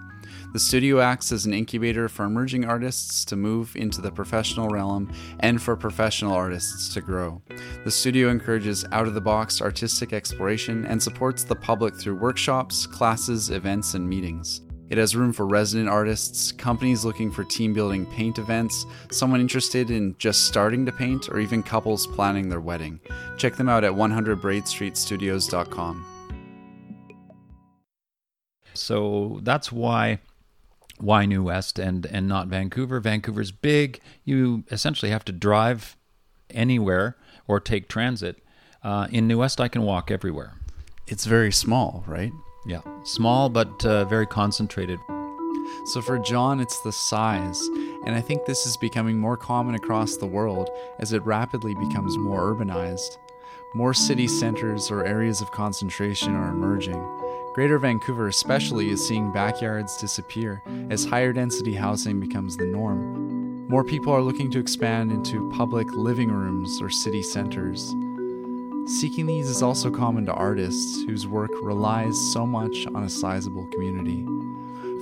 The 0.52 0.58
studio 0.58 1.00
acts 1.00 1.30
as 1.32 1.46
an 1.46 1.54
incubator 1.54 2.10
for 2.10 2.24
emerging 2.24 2.66
artists 2.66 3.24
to 3.24 3.36
move 3.36 3.74
into 3.74 4.02
the 4.02 4.10
professional 4.10 4.68
realm 4.68 5.10
and 5.40 5.62
for 5.62 5.74
professional 5.76 6.34
artists 6.34 6.92
to 6.92 7.00
grow. 7.00 7.40
The 7.84 7.90
studio 7.90 8.28
encourages 8.28 8.84
out 8.92 9.06
of 9.06 9.14
the 9.14 9.20
box 9.22 9.62
artistic 9.62 10.12
exploration 10.12 10.84
and 10.84 11.02
supports 11.02 11.42
the 11.42 11.56
public 11.56 11.96
through 11.96 12.16
workshops, 12.16 12.86
classes, 12.86 13.48
events, 13.48 13.94
and 13.94 14.06
meetings. 14.06 14.60
It 14.90 14.98
has 14.98 15.16
room 15.16 15.32
for 15.32 15.46
resident 15.46 15.88
artists, 15.88 16.52
companies 16.52 17.02
looking 17.02 17.30
for 17.30 17.44
team 17.44 17.72
building 17.72 18.04
paint 18.04 18.38
events, 18.38 18.84
someone 19.10 19.40
interested 19.40 19.90
in 19.90 20.14
just 20.18 20.44
starting 20.44 20.84
to 20.84 20.92
paint, 20.92 21.30
or 21.30 21.40
even 21.40 21.62
couples 21.62 22.06
planning 22.06 22.50
their 22.50 22.60
wedding. 22.60 23.00
Check 23.38 23.56
them 23.56 23.70
out 23.70 23.84
at 23.84 23.92
100braidstreetstudios.com. 23.92 26.06
So 28.74 29.40
that's 29.42 29.72
why 29.72 30.18
why 31.02 31.26
New 31.26 31.42
West 31.42 31.78
and 31.78 32.06
and 32.06 32.28
not 32.28 32.48
Vancouver. 32.48 33.00
Vancouver's 33.00 33.50
big. 33.50 34.00
You 34.24 34.64
essentially 34.70 35.10
have 35.10 35.24
to 35.26 35.32
drive 35.32 35.96
anywhere 36.50 37.16
or 37.46 37.60
take 37.60 37.88
transit. 37.88 38.42
Uh, 38.82 39.06
in 39.10 39.28
New 39.28 39.38
West, 39.38 39.60
I 39.60 39.68
can 39.68 39.82
walk 39.82 40.10
everywhere. 40.10 40.54
It's 41.06 41.24
very 41.26 41.52
small, 41.52 42.04
right? 42.06 42.32
Yeah, 42.66 42.80
small 43.04 43.48
but 43.48 43.84
uh, 43.84 44.04
very 44.04 44.26
concentrated. 44.26 44.98
So 45.86 46.00
for 46.00 46.18
John, 46.18 46.60
it's 46.60 46.80
the 46.82 46.92
size, 46.92 47.60
and 48.06 48.14
I 48.14 48.20
think 48.20 48.44
this 48.44 48.66
is 48.66 48.76
becoming 48.76 49.18
more 49.18 49.36
common 49.36 49.74
across 49.74 50.16
the 50.16 50.26
world 50.26 50.70
as 50.98 51.12
it 51.12 51.24
rapidly 51.24 51.74
becomes 51.74 52.16
more 52.16 52.54
urbanized. 52.54 53.18
More 53.74 53.94
city 53.94 54.28
centers 54.28 54.90
or 54.90 55.04
areas 55.04 55.40
of 55.40 55.50
concentration 55.50 56.34
are 56.34 56.50
emerging. 56.50 57.21
Greater 57.54 57.78
Vancouver, 57.78 58.28
especially, 58.28 58.88
is 58.88 59.06
seeing 59.06 59.30
backyards 59.30 59.98
disappear 59.98 60.62
as 60.88 61.04
higher 61.04 61.34
density 61.34 61.74
housing 61.74 62.18
becomes 62.18 62.56
the 62.56 62.64
norm. 62.64 63.68
More 63.68 63.84
people 63.84 64.10
are 64.10 64.22
looking 64.22 64.50
to 64.52 64.58
expand 64.58 65.12
into 65.12 65.50
public 65.50 65.86
living 65.92 66.30
rooms 66.30 66.80
or 66.80 66.88
city 66.88 67.22
centers. 67.22 67.94
Seeking 68.86 69.26
these 69.26 69.50
is 69.50 69.62
also 69.62 69.90
common 69.90 70.24
to 70.26 70.32
artists 70.32 71.02
whose 71.02 71.26
work 71.26 71.50
relies 71.62 72.18
so 72.32 72.46
much 72.46 72.86
on 72.94 73.04
a 73.04 73.10
sizable 73.10 73.66
community. 73.66 74.24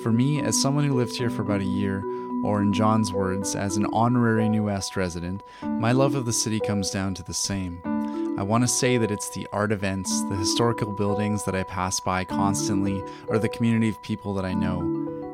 For 0.02 0.10
me, 0.10 0.42
as 0.42 0.60
someone 0.60 0.84
who 0.84 0.94
lived 0.94 1.14
here 1.14 1.30
for 1.30 1.42
about 1.42 1.60
a 1.60 1.64
year, 1.64 2.02
or 2.42 2.62
in 2.62 2.72
John's 2.72 3.12
words, 3.12 3.54
as 3.54 3.76
an 3.76 3.86
honorary 3.92 4.48
New 4.48 4.64
West 4.64 4.96
resident, 4.96 5.44
my 5.62 5.92
love 5.92 6.16
of 6.16 6.24
the 6.24 6.32
city 6.32 6.58
comes 6.58 6.90
down 6.90 7.14
to 7.14 7.22
the 7.22 7.34
same. 7.34 7.80
I 8.38 8.42
want 8.42 8.64
to 8.64 8.68
say 8.68 8.96
that 8.96 9.10
it's 9.10 9.30
the 9.30 9.46
art 9.52 9.72
events, 9.72 10.22
the 10.24 10.36
historical 10.36 10.92
buildings 10.92 11.44
that 11.44 11.54
I 11.54 11.62
pass 11.62 12.00
by 12.00 12.24
constantly, 12.24 13.02
or 13.28 13.38
the 13.38 13.48
community 13.48 13.88
of 13.88 14.02
people 14.02 14.34
that 14.34 14.44
I 14.44 14.54
know. 14.54 14.80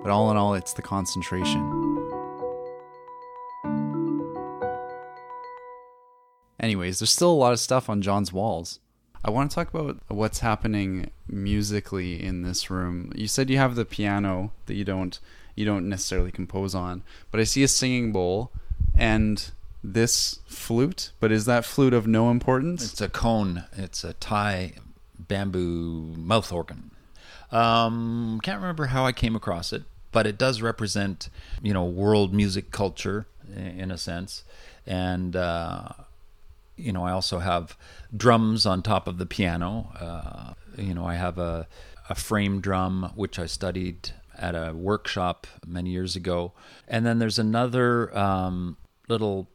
But 0.03 0.11
all 0.11 0.31
in 0.31 0.37
all, 0.37 0.55
it's 0.55 0.73
the 0.73 0.83
concentration. 0.83 1.62
Anyways, 6.59 6.99
there's 6.99 7.12
still 7.12 7.31
a 7.31 7.33
lot 7.33 7.53
of 7.53 7.61
stuff 7.61 7.88
on 7.88 8.03
John's 8.03 8.33
walls. 8.33 8.81
I 9.25 9.31
want 9.31 9.50
to 9.50 9.55
talk 9.55 9.73
about 9.73 9.99
what's 10.09 10.38
happening 10.38 11.11
musically 11.29 12.23
in 12.23 12.43
this 12.43 12.71
room. 12.71 13.12
You 13.15 13.29
said 13.29 13.50
you 13.50 13.59
have 13.59 13.75
the 13.75 13.85
piano 13.85 14.53
that 14.67 14.75
you 14.75 14.85
don't 14.85 15.19
you 15.55 15.65
don't 15.65 15.88
necessarily 15.88 16.31
compose 16.31 16.75
on, 16.75 17.03
but 17.31 17.41
I 17.41 17.45
see 17.45 17.62
a 17.62 17.69
singing 17.69 18.12
bowl 18.12 18.53
and 18.95 19.50
this 19.93 20.40
flute, 20.47 21.12
but 21.21 21.31
is 21.33 21.45
that 21.45 21.64
flute 21.64 21.95
of 21.95 22.07
no 22.07 22.31
importance? 22.31 22.93
It's 22.93 23.00
a 23.00 23.09
cone. 23.09 23.64
It's 23.73 24.05
a 24.05 24.12
Thai 24.14 24.75
bamboo 25.19 26.14
mouth 26.16 26.52
organ. 26.52 26.90
Um, 27.52 28.40
can't 28.43 28.61
remember 28.61 28.87
how 28.87 29.07
I 29.07 29.12
came 29.12 29.37
across 29.37 29.73
it, 29.73 29.85
but 30.12 30.26
it 30.26 30.37
does 30.37 30.61
represent, 30.61 31.28
you 31.62 31.73
know, 31.73 31.85
world 31.85 32.35
music 32.35 32.71
culture 32.71 33.26
in 33.55 33.90
a 33.90 33.99
sense. 33.99 34.45
And, 34.87 35.37
uh, 35.37 35.88
you 36.76 36.93
know, 36.93 37.05
I 37.05 37.12
also 37.12 37.38
have 37.38 37.76
drums 38.14 38.66
on 38.66 38.83
top 38.83 39.07
of 39.07 39.19
the 39.19 39.26
piano. 39.26 39.93
Uh, 39.99 40.55
you 40.81 40.95
know, 40.95 41.07
I 41.07 41.14
have 41.14 41.38
a, 41.38 41.69
a 42.11 42.14
frame 42.14 42.61
drum, 42.61 43.12
which 43.14 43.38
I 43.38 43.47
studied 43.47 44.11
at 44.37 44.55
a 44.55 44.73
workshop 44.75 45.47
many 45.66 45.90
years 45.90 46.16
ago. 46.16 46.52
And 46.87 47.07
then 47.07 47.19
there's 47.19 47.38
another 47.38 48.16
um, 48.16 48.76
little 49.09 49.49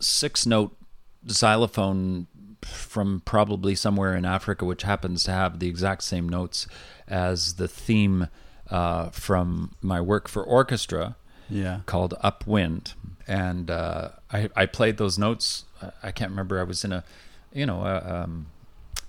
six 0.00 0.46
note 0.46 0.76
xylophone 1.28 2.26
from 2.62 3.20
probably 3.24 3.74
somewhere 3.74 4.14
in 4.14 4.24
Africa, 4.24 4.64
which 4.64 4.82
happens 4.82 5.24
to 5.24 5.30
have 5.30 5.58
the 5.58 5.68
exact 5.68 6.02
same 6.02 6.28
notes 6.28 6.66
as 7.06 7.54
the 7.54 7.68
theme 7.68 8.28
uh, 8.70 9.10
from 9.10 9.74
my 9.80 10.00
work 10.00 10.28
for 10.28 10.42
orchestra 10.42 11.16
yeah. 11.48 11.80
called 11.86 12.14
Upwind. 12.22 12.94
And 13.26 13.70
uh, 13.70 14.10
I, 14.32 14.48
I 14.56 14.66
played 14.66 14.96
those 14.96 15.18
notes. 15.18 15.64
I 16.02 16.10
can't 16.10 16.30
remember. 16.30 16.58
I 16.58 16.64
was 16.64 16.84
in 16.84 16.92
a, 16.92 17.04
you 17.52 17.66
know, 17.66 17.82
a, 17.82 18.22
um, 18.22 18.46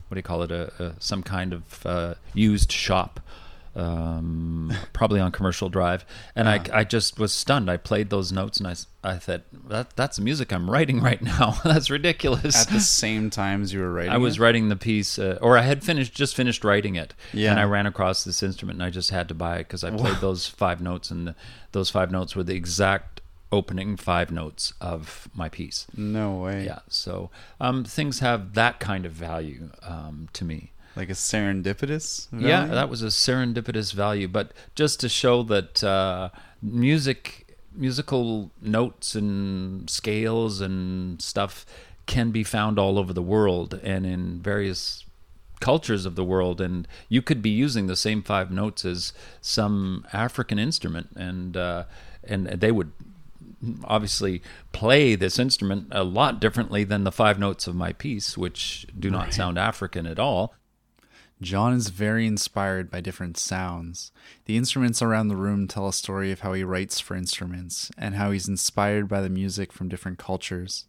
what 0.08 0.15
do 0.15 0.19
you 0.19 0.24
call 0.24 0.43
it? 0.43 0.51
A, 0.51 0.72
a 0.84 0.93
some 1.00 1.24
kind 1.24 1.53
of 1.53 1.86
uh, 1.86 2.13
used 2.34 2.72
shop 2.72 3.19
um, 3.79 4.74
probably 4.93 5.19
on 5.19 5.31
Commercial 5.31 5.69
Drive, 5.69 6.05
and 6.36 6.50
I, 6.50 6.62
I 6.74 6.83
just 6.83 7.17
was 7.17 7.33
stunned. 7.33 7.69
I 7.71 7.77
played 7.77 8.09
those 8.09 8.31
notes, 8.31 8.59
and 8.59 8.67
I, 8.67 8.75
I 9.03 9.15
thought 9.17 9.43
that 9.69 9.95
that's 9.95 10.19
music 10.19 10.51
I'm 10.51 10.69
writing 10.69 11.01
right 11.09 11.21
now. 11.21 11.57
that's 11.63 11.89
ridiculous. 11.89 12.55
At 12.62 12.67
the 12.74 12.79
same 13.01 13.29
time 13.29 13.62
as 13.63 13.74
you 13.74 13.79
were 13.79 13.91
writing, 13.91 14.12
I 14.12 14.17
was 14.17 14.36
it? 14.36 14.41
writing 14.41 14.69
the 14.69 14.75
piece, 14.75 15.17
uh, 15.17 15.39
or 15.41 15.57
I 15.57 15.62
had 15.62 15.83
finished 15.83 16.13
just 16.13 16.36
finished 16.36 16.63
writing 16.63 16.95
it, 16.95 17.13
Yeah. 17.33 17.51
and 17.51 17.59
I 17.59 17.63
ran 17.63 17.86
across 17.86 18.24
this 18.24 18.43
instrument, 18.43 18.77
and 18.77 18.83
I 18.83 18.89
just 18.89 19.09
had 19.12 19.27
to 19.29 19.33
buy 19.33 19.55
it 19.57 19.67
because 19.67 19.83
I 19.83 19.91
played 19.91 20.17
those 20.17 20.45
five 20.48 20.81
notes, 20.81 21.09
and 21.12 21.27
the, 21.27 21.36
those 21.71 21.89
five 21.89 22.12
notes 22.12 22.36
were 22.36 22.43
the 22.43 22.55
exact 22.55 23.21
opening 23.51 23.98
five 23.98 24.29
notes 24.29 24.74
of 24.79 25.27
my 25.33 25.50
piece. 25.50 25.88
No 25.98 26.36
way. 26.36 26.65
Yeah, 26.65 26.79
so 26.88 27.31
um, 27.59 27.83
things 27.83 28.19
have 28.19 28.53
that 28.53 28.79
kind 28.79 29.05
of 29.07 29.12
value 29.12 29.69
um, 29.81 30.29
to 30.33 30.45
me. 30.45 30.71
Like 30.99 31.09
a 31.09 31.13
serendipitous. 31.13 32.27
Yeah, 32.37 32.65
that 32.65 32.89
was 32.89 33.01
a 33.01 33.07
serendipitous 33.07 33.93
value, 33.93 34.27
but 34.27 34.51
just 34.75 34.99
to 34.99 35.07
show 35.07 35.43
that 35.43 35.81
uh, 35.81 36.29
music, 36.61 37.55
musical 37.73 38.51
notes 38.61 39.15
and 39.15 39.89
scales 39.89 40.59
and 40.59 41.21
stuff 41.21 41.65
can 42.05 42.31
be 42.31 42.43
found 42.43 42.77
all 42.77 42.99
over 42.99 43.13
the 43.13 43.21
world 43.21 43.79
and 43.81 44.05
in 44.05 44.41
various 44.41 45.05
cultures 45.61 46.05
of 46.05 46.15
the 46.15 46.23
world, 46.25 46.59
and 46.59 46.85
you 47.07 47.21
could 47.21 47.41
be 47.41 47.49
using 47.49 47.87
the 47.87 47.95
same 47.95 48.21
five 48.21 48.51
notes 48.51 48.83
as 48.83 49.13
some 49.39 50.05
African 50.11 50.59
instrument, 50.59 51.11
and 51.15 51.55
uh, 51.55 51.85
and 52.25 52.47
they 52.47 52.73
would 52.73 52.91
obviously 53.85 54.41
play 54.73 55.15
this 55.15 55.39
instrument 55.39 55.87
a 55.91 56.03
lot 56.03 56.41
differently 56.41 56.83
than 56.83 57.05
the 57.05 57.11
five 57.11 57.39
notes 57.39 57.67
of 57.67 57.75
my 57.75 57.93
piece, 57.93 58.37
which 58.37 58.85
do 58.99 59.09
not 59.09 59.33
sound 59.33 59.57
African 59.57 60.05
at 60.05 60.19
all. 60.19 60.53
John 61.41 61.74
is 61.74 61.89
very 61.89 62.27
inspired 62.27 62.91
by 62.91 63.00
different 63.01 63.38
sounds. 63.38 64.12
The 64.46 64.58
instruments 64.58 65.01
around 65.01 65.29
the 65.29 65.38
room 65.38 65.67
tell 65.67 65.88
a 65.88 65.93
story 65.93 66.31
of 66.31 66.41
how 66.41 66.53
he 66.53 66.63
writes 66.63 67.00
for 67.00 67.15
instruments 67.15 67.91
and 67.98 68.15
how 68.15 68.31
he's 68.31 68.50
inspired 68.50 69.08
by 69.08 69.22
the 69.22 69.29
music 69.29 69.72
from 69.72 69.88
different 69.89 70.17
cultures. 70.17 70.86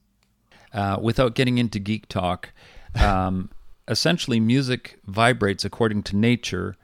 uh, 0.73 0.99
without 1.01 1.35
getting 1.35 1.59
into 1.59 1.79
geek 1.79 2.09
talk, 2.09 2.53
um, 2.95 3.51
essentially 3.89 4.41
music 4.41 4.99
vibrates 5.07 5.65
according 5.65 6.03
to 6.05 6.17
nature 6.17 6.77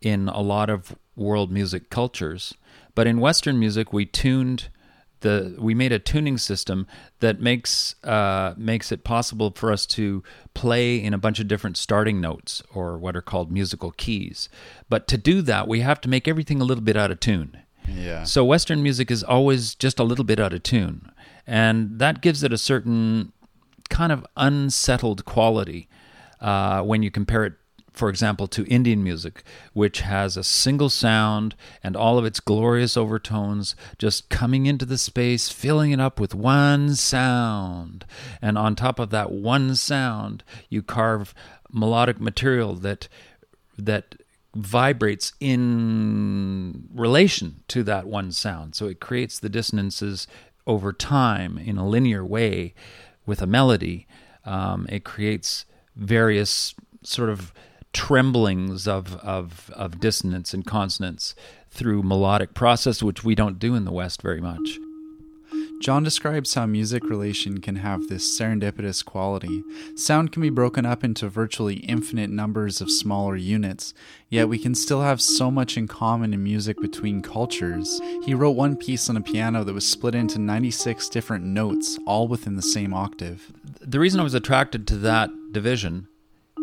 in 0.00 0.28
a 0.28 0.40
lot 0.40 0.70
of 0.70 0.96
world 1.16 1.50
music 1.50 1.90
cultures. 1.90 2.54
But 2.94 3.06
in 3.06 3.20
Western 3.20 3.58
music, 3.58 3.92
we 3.92 4.06
tuned 4.06 4.68
the 5.24 5.56
we 5.58 5.74
made 5.74 5.90
a 5.90 5.98
tuning 5.98 6.38
system 6.38 6.86
that 7.18 7.40
makes 7.40 7.96
uh, 8.04 8.54
makes 8.56 8.92
it 8.92 9.02
possible 9.02 9.50
for 9.56 9.72
us 9.72 9.86
to 9.86 10.22
play 10.52 11.02
in 11.02 11.12
a 11.12 11.18
bunch 11.18 11.40
of 11.40 11.48
different 11.48 11.76
starting 11.76 12.20
notes 12.20 12.62
or 12.72 12.96
what 12.96 13.16
are 13.16 13.22
called 13.22 13.50
musical 13.50 13.90
keys. 13.90 14.48
But 14.88 15.08
to 15.08 15.18
do 15.18 15.42
that, 15.42 15.66
we 15.66 15.80
have 15.80 16.00
to 16.02 16.08
make 16.08 16.28
everything 16.28 16.60
a 16.60 16.64
little 16.64 16.84
bit 16.84 16.96
out 16.96 17.10
of 17.10 17.18
tune. 17.18 17.58
Yeah. 17.88 18.24
So 18.24 18.44
Western 18.44 18.82
music 18.82 19.10
is 19.10 19.24
always 19.24 19.74
just 19.74 19.98
a 19.98 20.04
little 20.04 20.24
bit 20.24 20.38
out 20.38 20.52
of 20.52 20.62
tune, 20.62 21.10
and 21.46 21.98
that 21.98 22.20
gives 22.20 22.44
it 22.44 22.52
a 22.52 22.58
certain 22.58 23.32
kind 23.90 24.12
of 24.12 24.24
unsettled 24.36 25.24
quality 25.24 25.88
uh, 26.40 26.82
when 26.82 27.02
you 27.02 27.10
compare 27.10 27.44
it 27.44 27.54
for 27.94 28.08
example, 28.08 28.48
to 28.48 28.66
Indian 28.66 29.02
music, 29.02 29.44
which 29.72 30.00
has 30.00 30.36
a 30.36 30.44
single 30.44 30.90
sound 30.90 31.54
and 31.82 31.96
all 31.96 32.18
of 32.18 32.24
its 32.24 32.40
glorious 32.40 32.96
overtones 32.96 33.76
just 33.98 34.28
coming 34.28 34.66
into 34.66 34.84
the 34.84 34.98
space, 34.98 35.48
filling 35.48 35.92
it 35.92 36.00
up 36.00 36.18
with 36.18 36.34
one 36.34 36.96
sound. 36.96 38.04
And 38.42 38.58
on 38.58 38.74
top 38.74 38.98
of 38.98 39.10
that 39.10 39.30
one 39.30 39.76
sound, 39.76 40.42
you 40.68 40.82
carve 40.82 41.32
melodic 41.72 42.20
material 42.20 42.74
that 42.74 43.08
that 43.78 44.16
vibrates 44.54 45.32
in 45.40 46.88
relation 46.94 47.62
to 47.68 47.82
that 47.82 48.06
one 48.06 48.30
sound. 48.30 48.74
So 48.74 48.86
it 48.86 49.00
creates 49.00 49.38
the 49.38 49.48
dissonances 49.48 50.26
over 50.66 50.92
time 50.92 51.58
in 51.58 51.76
a 51.76 51.86
linear 51.86 52.24
way 52.24 52.74
with 53.26 53.42
a 53.42 53.46
melody. 53.46 54.06
Um, 54.44 54.86
it 54.88 55.04
creates 55.04 55.64
various 55.96 56.74
sort 57.02 57.30
of 57.30 57.52
tremblings 57.94 58.86
of, 58.86 59.16
of, 59.16 59.70
of 59.74 60.00
dissonance 60.00 60.52
and 60.52 60.66
consonance 60.66 61.34
through 61.70 62.02
melodic 62.02 62.52
process, 62.52 63.02
which 63.02 63.24
we 63.24 63.34
don't 63.34 63.58
do 63.58 63.74
in 63.74 63.84
the 63.84 63.92
West 63.92 64.20
very 64.20 64.40
much. 64.40 64.78
John 65.80 66.02
describes 66.02 66.54
how 66.54 66.66
music 66.66 67.04
relation 67.04 67.60
can 67.60 67.76
have 67.76 68.08
this 68.08 68.38
serendipitous 68.38 69.04
quality. 69.04 69.62
Sound 69.96 70.32
can 70.32 70.40
be 70.40 70.50
broken 70.50 70.86
up 70.86 71.04
into 71.04 71.28
virtually 71.28 71.76
infinite 71.76 72.30
numbers 72.30 72.80
of 72.80 72.90
smaller 72.90 73.36
units, 73.36 73.92
yet 74.30 74.48
we 74.48 74.58
can 74.58 74.74
still 74.74 75.02
have 75.02 75.20
so 75.20 75.50
much 75.50 75.76
in 75.76 75.86
common 75.86 76.32
in 76.32 76.42
music 76.42 76.80
between 76.80 77.22
cultures. 77.22 78.00
He 78.24 78.34
wrote 78.34 78.52
one 78.52 78.76
piece 78.76 79.10
on 79.10 79.16
a 79.16 79.20
piano 79.20 79.62
that 79.62 79.74
was 79.74 79.86
split 79.86 80.14
into 80.14 80.38
96 80.38 81.08
different 81.10 81.44
notes, 81.44 81.98
all 82.06 82.28
within 82.28 82.56
the 82.56 82.62
same 82.62 82.94
octave. 82.94 83.52
The 83.80 84.00
reason 84.00 84.20
I 84.20 84.24
was 84.24 84.34
attracted 84.34 84.86
to 84.88 84.96
that 84.98 85.30
division 85.52 86.08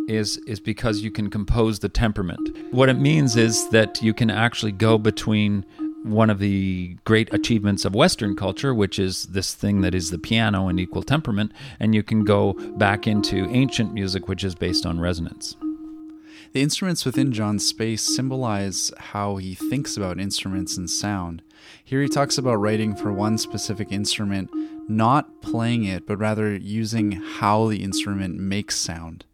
is 0.07 0.37
is 0.47 0.59
because 0.59 1.01
you 1.01 1.11
can 1.11 1.29
compose 1.29 1.79
the 1.79 1.89
temperament. 1.89 2.39
What 2.71 2.89
it 2.89 2.97
means 2.97 3.35
is 3.35 3.69
that 3.69 4.01
you 4.01 4.13
can 4.13 4.29
actually 4.29 4.71
go 4.71 4.97
between 4.97 5.65
one 6.03 6.29
of 6.29 6.39
the 6.39 6.97
great 7.05 7.31
achievements 7.33 7.85
of 7.85 7.93
Western 7.93 8.35
culture, 8.35 8.73
which 8.73 8.97
is 8.97 9.25
this 9.25 9.53
thing 9.53 9.81
that 9.81 9.93
is 9.93 10.09
the 10.09 10.17
piano 10.17 10.67
and 10.67 10.79
equal 10.79 11.03
temperament, 11.03 11.51
and 11.79 11.93
you 11.93 12.03
can 12.03 12.23
go 12.23 12.53
back 12.77 13.07
into 13.07 13.47
ancient 13.51 13.93
music, 13.93 14.27
which 14.27 14.43
is 14.43 14.55
based 14.55 14.85
on 14.85 14.99
resonance. 14.99 15.55
The 16.53 16.61
instruments 16.61 17.05
within 17.05 17.31
John's 17.31 17.65
space 17.65 18.01
symbolize 18.01 18.91
how 18.97 19.37
he 19.37 19.55
thinks 19.55 19.95
about 19.95 20.19
instruments 20.19 20.75
and 20.75 20.89
sound. 20.89 21.43
Here 21.83 22.01
he 22.01 22.09
talks 22.09 22.37
about 22.37 22.55
writing 22.55 22.95
for 22.95 23.13
one 23.13 23.37
specific 23.37 23.91
instrument, 23.91 24.49
not 24.89 25.41
playing 25.41 25.85
it, 25.85 26.05
but 26.05 26.17
rather 26.17 26.53
using 26.55 27.11
how 27.11 27.69
the 27.69 27.83
instrument 27.83 28.37
makes 28.37 28.75
sound 28.75 29.25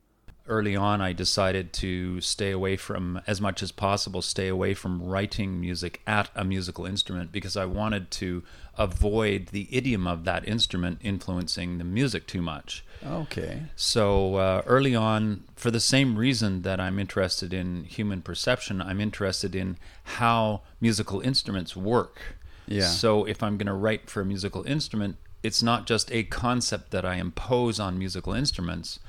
early 0.47 0.75
on, 0.75 1.01
I 1.01 1.13
decided 1.13 1.73
to 1.73 2.21
stay 2.21 2.51
away 2.51 2.77
from, 2.77 3.21
as 3.27 3.39
much 3.39 3.61
as 3.63 3.71
possible, 3.71 4.21
stay 4.21 4.47
away 4.47 4.73
from 4.73 5.01
writing 5.01 5.59
music 5.59 6.01
at 6.07 6.29
a 6.35 6.43
musical 6.43 6.85
instrument 6.85 7.31
because 7.31 7.55
I 7.55 7.65
wanted 7.65 8.11
to 8.11 8.43
avoid 8.77 9.47
the 9.47 9.67
idiom 9.71 10.07
of 10.07 10.23
that 10.25 10.47
instrument 10.47 10.99
influencing 11.03 11.77
the 11.77 11.83
music 11.83 12.27
too 12.27 12.41
much. 12.41 12.83
Okay. 13.05 13.63
So 13.75 14.35
uh, 14.35 14.61
early 14.65 14.95
on, 14.95 15.43
for 15.55 15.71
the 15.71 15.79
same 15.79 16.17
reason 16.17 16.61
that 16.63 16.79
I'm 16.79 16.99
interested 16.99 17.53
in 17.53 17.83
human 17.83 18.21
perception, 18.21 18.81
I'm 18.81 19.01
interested 19.01 19.55
in 19.55 19.77
how 20.03 20.61
musical 20.79 21.21
instruments 21.21 21.75
work. 21.75 22.19
Yeah. 22.67 22.87
So 22.87 23.25
if 23.25 23.41
I'm 23.41 23.57
going 23.57 23.67
to 23.67 23.73
write 23.73 24.09
for 24.09 24.21
a 24.21 24.25
musical 24.25 24.63
instrument, 24.63 25.17
it's 25.43 25.63
not 25.63 25.85
just 25.85 26.11
a 26.11 26.23
concept 26.23 26.91
that 26.91 27.05
I 27.05 27.15
impose 27.15 27.79
on 27.79 27.97
musical 27.97 28.33
instruments 28.33 28.99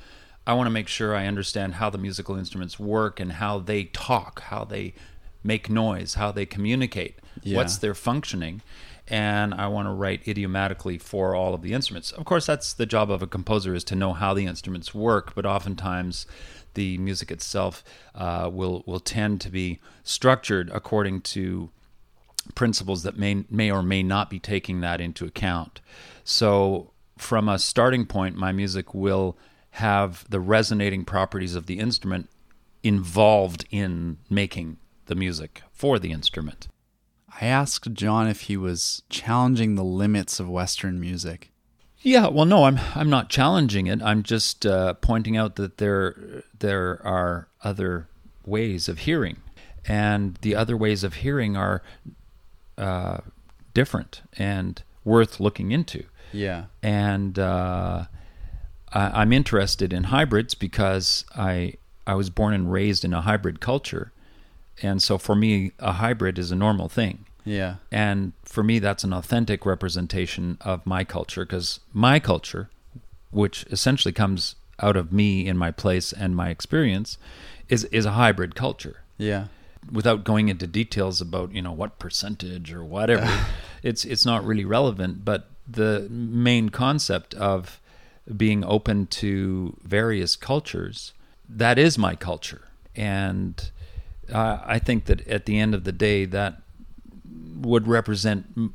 I 0.49 0.53
want 0.53 0.65
to 0.65 0.71
make 0.71 0.87
sure 0.87 1.15
I 1.15 1.27
understand 1.27 1.75
how 1.75 1.91
the 1.91 1.99
musical 1.99 2.35
instruments 2.35 2.79
work 2.79 3.19
and 3.19 3.33
how 3.33 3.59
they 3.59 3.83
talk, 3.83 4.41
how 4.41 4.63
they 4.63 4.95
make 5.43 5.69
noise, 5.69 6.15
how 6.15 6.31
they 6.31 6.47
communicate, 6.47 7.19
yeah. 7.43 7.55
what's 7.55 7.77
their 7.77 7.93
functioning. 7.93 8.63
And 9.07 9.53
I 9.53 9.67
want 9.67 9.87
to 9.87 9.91
write 9.91 10.27
idiomatically 10.27 10.97
for 10.97 11.35
all 11.35 11.53
of 11.53 11.61
the 11.61 11.73
instruments. 11.73 12.11
Of 12.11 12.25
course, 12.25 12.47
that's 12.47 12.73
the 12.73 12.87
job 12.87 13.11
of 13.11 13.21
a 13.21 13.27
composer 13.27 13.75
is 13.75 13.83
to 13.85 13.95
know 13.95 14.13
how 14.13 14.33
the 14.33 14.47
instruments 14.47 14.91
work, 14.91 15.35
but 15.35 15.45
oftentimes 15.45 16.25
the 16.73 16.97
music 16.97 17.29
itself 17.29 17.83
uh, 18.15 18.49
will 18.51 18.83
will 18.87 18.99
tend 18.99 19.41
to 19.41 19.51
be 19.51 19.79
structured 20.03 20.71
according 20.73 21.21
to 21.21 21.69
principles 22.55 23.03
that 23.03 23.19
may 23.19 23.45
may 23.51 23.69
or 23.69 23.83
may 23.83 24.01
not 24.01 24.31
be 24.31 24.39
taking 24.39 24.81
that 24.81 24.99
into 24.99 25.25
account. 25.25 25.79
So, 26.23 26.89
from 27.19 27.47
a 27.47 27.59
starting 27.59 28.07
point, 28.07 28.35
my 28.35 28.51
music 28.51 28.95
will 28.95 29.37
have 29.71 30.25
the 30.29 30.39
resonating 30.39 31.05
properties 31.05 31.55
of 31.55 31.65
the 31.65 31.79
instrument 31.79 32.29
involved 32.83 33.65
in 33.71 34.17
making 34.29 34.77
the 35.05 35.15
music 35.15 35.61
for 35.71 35.99
the 35.99 36.11
instrument. 36.11 36.67
I 37.41 37.45
asked 37.45 37.93
John 37.93 38.27
if 38.27 38.41
he 38.41 38.57
was 38.57 39.03
challenging 39.09 39.75
the 39.75 39.83
limits 39.83 40.39
of 40.39 40.49
Western 40.49 40.99
music. 40.99 41.51
Yeah, 42.01 42.27
well, 42.27 42.45
no, 42.45 42.63
I'm 42.63 42.79
I'm 42.95 43.09
not 43.09 43.29
challenging 43.29 43.87
it. 43.87 44.01
I'm 44.01 44.23
just 44.23 44.65
uh, 44.65 44.93
pointing 44.95 45.35
out 45.35 45.55
that 45.57 45.77
there 45.77 46.43
there 46.57 47.05
are 47.05 47.47
other 47.63 48.07
ways 48.45 48.87
of 48.87 48.99
hearing, 48.99 49.41
and 49.85 50.35
the 50.41 50.55
other 50.55 50.77
ways 50.77 51.03
of 51.03 51.15
hearing 51.15 51.57
are 51.57 51.83
uh, 52.77 53.17
different 53.73 54.21
and 54.37 54.81
worth 55.03 55.41
looking 55.41 55.71
into. 55.71 56.05
Yeah, 56.31 56.65
and 56.81 57.37
uh, 57.37 58.05
I, 58.91 59.21
am 59.21 59.33
interested 59.33 59.93
in 59.93 60.05
hybrids 60.05 60.53
because 60.53 61.25
I 61.35 61.75
I 62.07 62.15
was 62.15 62.29
born 62.29 62.53
and 62.53 62.71
raised 62.71 63.05
in 63.05 63.13
a 63.13 63.21
hybrid 63.21 63.59
culture, 63.59 64.11
and 64.81 65.01
so 65.01 65.17
for 65.17 65.35
me, 65.35 65.71
a 65.79 65.93
hybrid 65.93 66.39
is 66.39 66.51
a 66.51 66.55
normal 66.55 66.89
thing. 66.89 67.25
Yeah. 67.45 67.75
And 67.91 68.33
for 68.43 68.63
me, 68.63 68.79
that's 68.79 69.03
an 69.03 69.13
authentic 69.13 69.65
representation 69.65 70.57
of 70.61 70.85
my 70.85 71.03
culture 71.03 71.45
because 71.45 71.79
my 71.93 72.19
culture, 72.19 72.69
which 73.31 73.65
essentially 73.71 74.11
comes 74.11 74.55
out 74.79 74.95
of 74.95 75.11
me 75.11 75.47
in 75.47 75.57
my 75.57 75.71
place 75.71 76.13
and 76.13 76.35
my 76.35 76.49
experience, 76.49 77.17
is 77.67 77.85
is 77.85 78.05
a 78.05 78.11
hybrid 78.11 78.55
culture. 78.55 79.01
Yeah. 79.17 79.47
Without 79.91 80.23
going 80.23 80.49
into 80.49 80.67
details 80.67 81.21
about 81.21 81.53
you 81.53 81.61
know 81.61 81.71
what 81.71 81.99
percentage 81.99 82.73
or 82.73 82.83
whatever, 82.83 83.27
it's 83.83 84.05
it's 84.05 84.25
not 84.25 84.45
really 84.45 84.65
relevant. 84.65 85.25
But 85.25 85.47
the 85.67 86.07
main 86.09 86.69
concept 86.69 87.33
of 87.35 87.78
being 88.35 88.63
open 88.63 89.07
to 89.07 89.75
various 89.83 90.35
cultures, 90.35 91.13
that 91.47 91.79
is 91.79 91.97
my 91.97 92.15
culture. 92.15 92.61
And 92.95 93.71
uh, 94.31 94.59
I 94.63 94.79
think 94.79 95.05
that 95.05 95.27
at 95.27 95.45
the 95.45 95.59
end 95.59 95.73
of 95.73 95.83
the 95.83 95.91
day, 95.91 96.25
that 96.25 96.61
would 97.55 97.87
represent, 97.87 98.71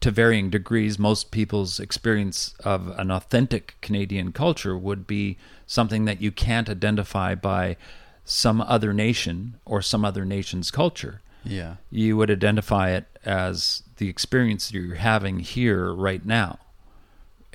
to 0.00 0.10
varying 0.10 0.50
degrees, 0.50 0.98
most 0.98 1.30
people's 1.30 1.80
experience 1.80 2.54
of 2.64 2.88
an 2.98 3.10
authentic 3.10 3.76
Canadian 3.80 4.32
culture 4.32 4.76
would 4.76 5.06
be 5.06 5.38
something 5.66 6.04
that 6.04 6.20
you 6.20 6.30
can't 6.30 6.68
identify 6.68 7.34
by 7.34 7.76
some 8.24 8.60
other 8.60 8.92
nation 8.92 9.54
or 9.64 9.80
some 9.80 10.04
other 10.04 10.24
nation's 10.24 10.70
culture. 10.70 11.20
Yeah. 11.42 11.76
You 11.90 12.16
would 12.16 12.30
identify 12.30 12.90
it 12.90 13.06
as 13.24 13.82
the 13.96 14.08
experience 14.08 14.72
you're 14.72 14.96
having 14.96 15.40
here 15.40 15.92
right 15.92 16.24
now 16.24 16.58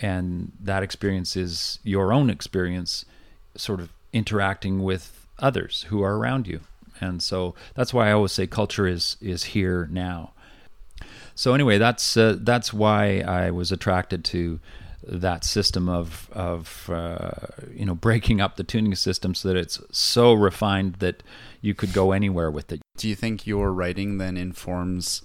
and 0.02 0.52
that 0.60 0.84
experience 0.84 1.36
is 1.36 1.80
your 1.84 2.12
own 2.14 2.30
experience 2.30 3.06
sort 3.56 3.80
of 3.80 3.92
interacting 4.14 4.84
with 4.84 5.28
others 5.40 5.86
who 5.90 6.02
are 6.02 6.18
around 6.18 6.48
you. 6.48 6.62
And 7.02 7.22
so 7.24 7.56
that's 7.76 7.94
why 7.94 8.10
i 8.10 8.12
always 8.12 8.32
say 8.32 8.48
culture 8.48 8.88
is 8.88 9.18
is 9.22 9.44
here 9.46 9.88
now. 9.92 10.32
So 11.36 11.54
anyway 11.54 11.78
that's 11.78 12.18
uh, 12.18 12.38
that's 12.40 12.74
why 12.74 13.20
i 13.22 13.52
was 13.52 13.72
attracted 13.72 14.26
to 14.26 14.60
that 15.04 15.44
system 15.44 15.88
of 15.90 16.30
of 16.34 16.90
uh, 16.92 17.32
you 17.74 17.86
know 17.86 17.96
breaking 17.96 18.42
up 18.42 18.58
the 18.58 18.64
tuning 18.64 18.96
system 18.96 19.34
so 19.34 19.48
that 19.48 19.58
it's 19.58 19.80
so 19.92 20.34
refined 20.34 20.96
that 20.96 21.24
you 21.62 21.74
could 21.74 21.94
go 21.94 22.12
anywhere 22.12 22.52
with 22.52 22.72
it. 22.72 22.82
Do 22.98 23.08
you 23.08 23.16
think 23.16 23.48
your 23.48 23.72
writing 23.72 24.18
then 24.18 24.38
informs 24.38 25.22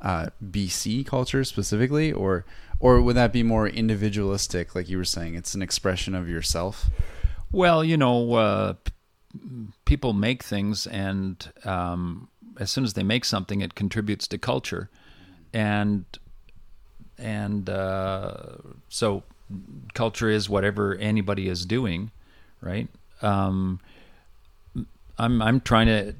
uh, 0.00 0.28
bc 0.44 1.04
culture 1.06 1.42
specifically 1.42 2.12
or 2.12 2.44
or 2.80 3.00
would 3.00 3.16
that 3.16 3.32
be 3.32 3.42
more 3.42 3.68
individualistic 3.68 4.74
like 4.74 4.88
you 4.88 4.96
were 4.96 5.04
saying 5.04 5.34
it's 5.34 5.54
an 5.54 5.62
expression 5.62 6.14
of 6.14 6.28
yourself 6.28 6.90
well 7.52 7.82
you 7.82 7.96
know 7.96 8.34
uh, 8.34 8.74
people 9.84 10.12
make 10.12 10.42
things 10.42 10.86
and 10.86 11.52
um, 11.64 12.28
as 12.58 12.70
soon 12.70 12.84
as 12.84 12.94
they 12.94 13.02
make 13.02 13.24
something 13.24 13.60
it 13.60 13.74
contributes 13.74 14.26
to 14.26 14.38
culture 14.38 14.90
and 15.52 16.04
and 17.18 17.68
uh, 17.68 18.56
so 18.88 19.24
culture 19.94 20.28
is 20.28 20.48
whatever 20.48 20.94
anybody 20.96 21.48
is 21.48 21.66
doing, 21.66 22.10
right? 22.60 22.88
Um, 23.22 23.80
I'm 25.18 25.42
I'm 25.42 25.60
trying 25.60 25.86
to 25.86 26.14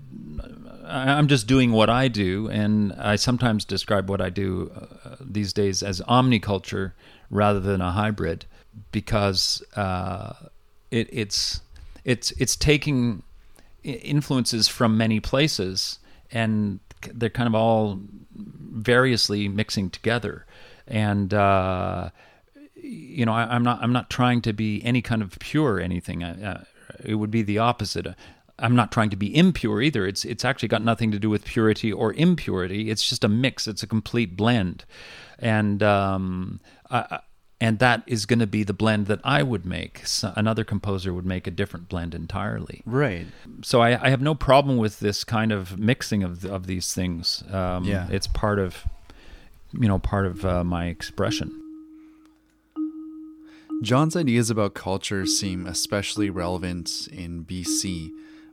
I'm 0.88 1.29
just 1.29 1.46
doing 1.46 1.72
what 1.72 1.90
I 1.90 2.09
do, 2.09 2.48
and 2.48 2.92
I 2.94 3.16
sometimes 3.16 3.64
describe 3.64 4.09
what 4.09 4.20
I 4.20 4.31
do 4.31 4.70
uh, 4.74 5.16
these 5.20 5.53
days 5.53 5.83
as 5.83 6.01
omniculture 6.03 6.92
rather 7.31 7.61
than 7.61 7.81
a 7.81 7.92
hybrid, 7.92 8.46
because 8.90 9.62
uh, 9.77 10.33
it, 10.90 11.09
it's 11.12 11.61
it's 12.05 12.31
it's 12.33 12.57
taking 12.57 13.22
influences 13.83 14.68
from 14.68 14.96
many 14.96 15.20
places, 15.20 15.98
and 16.33 16.81
they're 17.12 17.29
kind 17.29 17.46
of 17.46 17.55
all 17.55 18.01
variously 18.35 19.48
mixing 19.48 19.90
together, 19.90 20.44
and. 20.87 21.33
Uh, 21.33 22.11
you 22.81 23.27
know, 23.27 23.33
I, 23.33 23.57
am 23.57 23.64
not. 23.64 23.83
I'm 23.83 23.92
not 23.92 24.09
trying 24.09 24.40
to 24.42 24.53
be 24.53 24.83
any 24.85 25.03
kind 25.03 25.20
of 25.20 25.37
pure 25.40 25.81
anything. 25.81 26.22
Uh, 26.22 26.64
it 27.05 27.16
would 27.16 27.31
be 27.31 27.42
the 27.42 27.59
opposite. 27.59 28.14
I'm 28.59 28.75
not 28.75 28.90
trying 28.90 29.11
to 29.11 29.16
be 29.16 29.35
impure 29.37 29.81
either. 29.81 30.07
It's 30.07 30.25
it's 30.25 30.44
actually 30.44 30.68
got 30.68 30.83
nothing 30.83 31.11
to 31.12 31.18
do 31.18 31.31
with 31.31 31.44
purity 31.44 31.92
or 31.92 32.12
impurity. 32.14 32.90
It's 32.90 33.09
just 33.09 33.25
a 33.25 33.29
mix. 33.29 33.66
It's 33.66 33.83
a 33.83 33.87
complete 33.87 34.37
blend, 34.37 34.85
and 35.38 35.83
um, 35.83 36.61
I, 36.90 37.21
and 37.61 37.79
that 37.81 38.03
is 38.07 38.27
going 38.27 38.38
to 38.38 38.47
be 38.47 38.62
the 38.62 38.73
blend 38.73 39.07
that 39.07 39.21
I 39.25 39.42
would 39.42 39.66
make. 39.66 40.07
So 40.07 40.33
another 40.37 40.64
composer 40.64 41.12
would 41.12 41.27
make 41.27 41.47
a 41.47 41.51
different 41.51 41.88
blend 41.88 42.14
entirely. 42.14 42.83
Right. 42.87 43.27
So 43.62 43.81
I, 43.81 44.07
I 44.07 44.11
have 44.11 44.21
no 44.21 44.35
problem 44.35 44.77
with 44.77 45.01
this 45.01 45.25
kind 45.25 45.51
of 45.51 45.79
mixing 45.79 46.23
of 46.23 46.44
of 46.44 46.66
these 46.66 46.94
things. 46.94 47.42
Um, 47.51 47.85
yeah. 47.85 48.07
It's 48.11 48.27
part 48.27 48.59
of, 48.59 48.85
you 49.73 49.88
know, 49.88 49.99
part 49.99 50.27
of 50.27 50.44
uh, 50.44 50.64
my 50.64 50.87
expression. 50.87 51.53
John's 53.83 54.16
ideas 54.16 54.51
about 54.51 54.75
culture 54.75 55.25
seem 55.25 55.66
especially 55.66 56.31
relevant 56.31 57.09
in 57.12 57.44
BC 57.44 58.11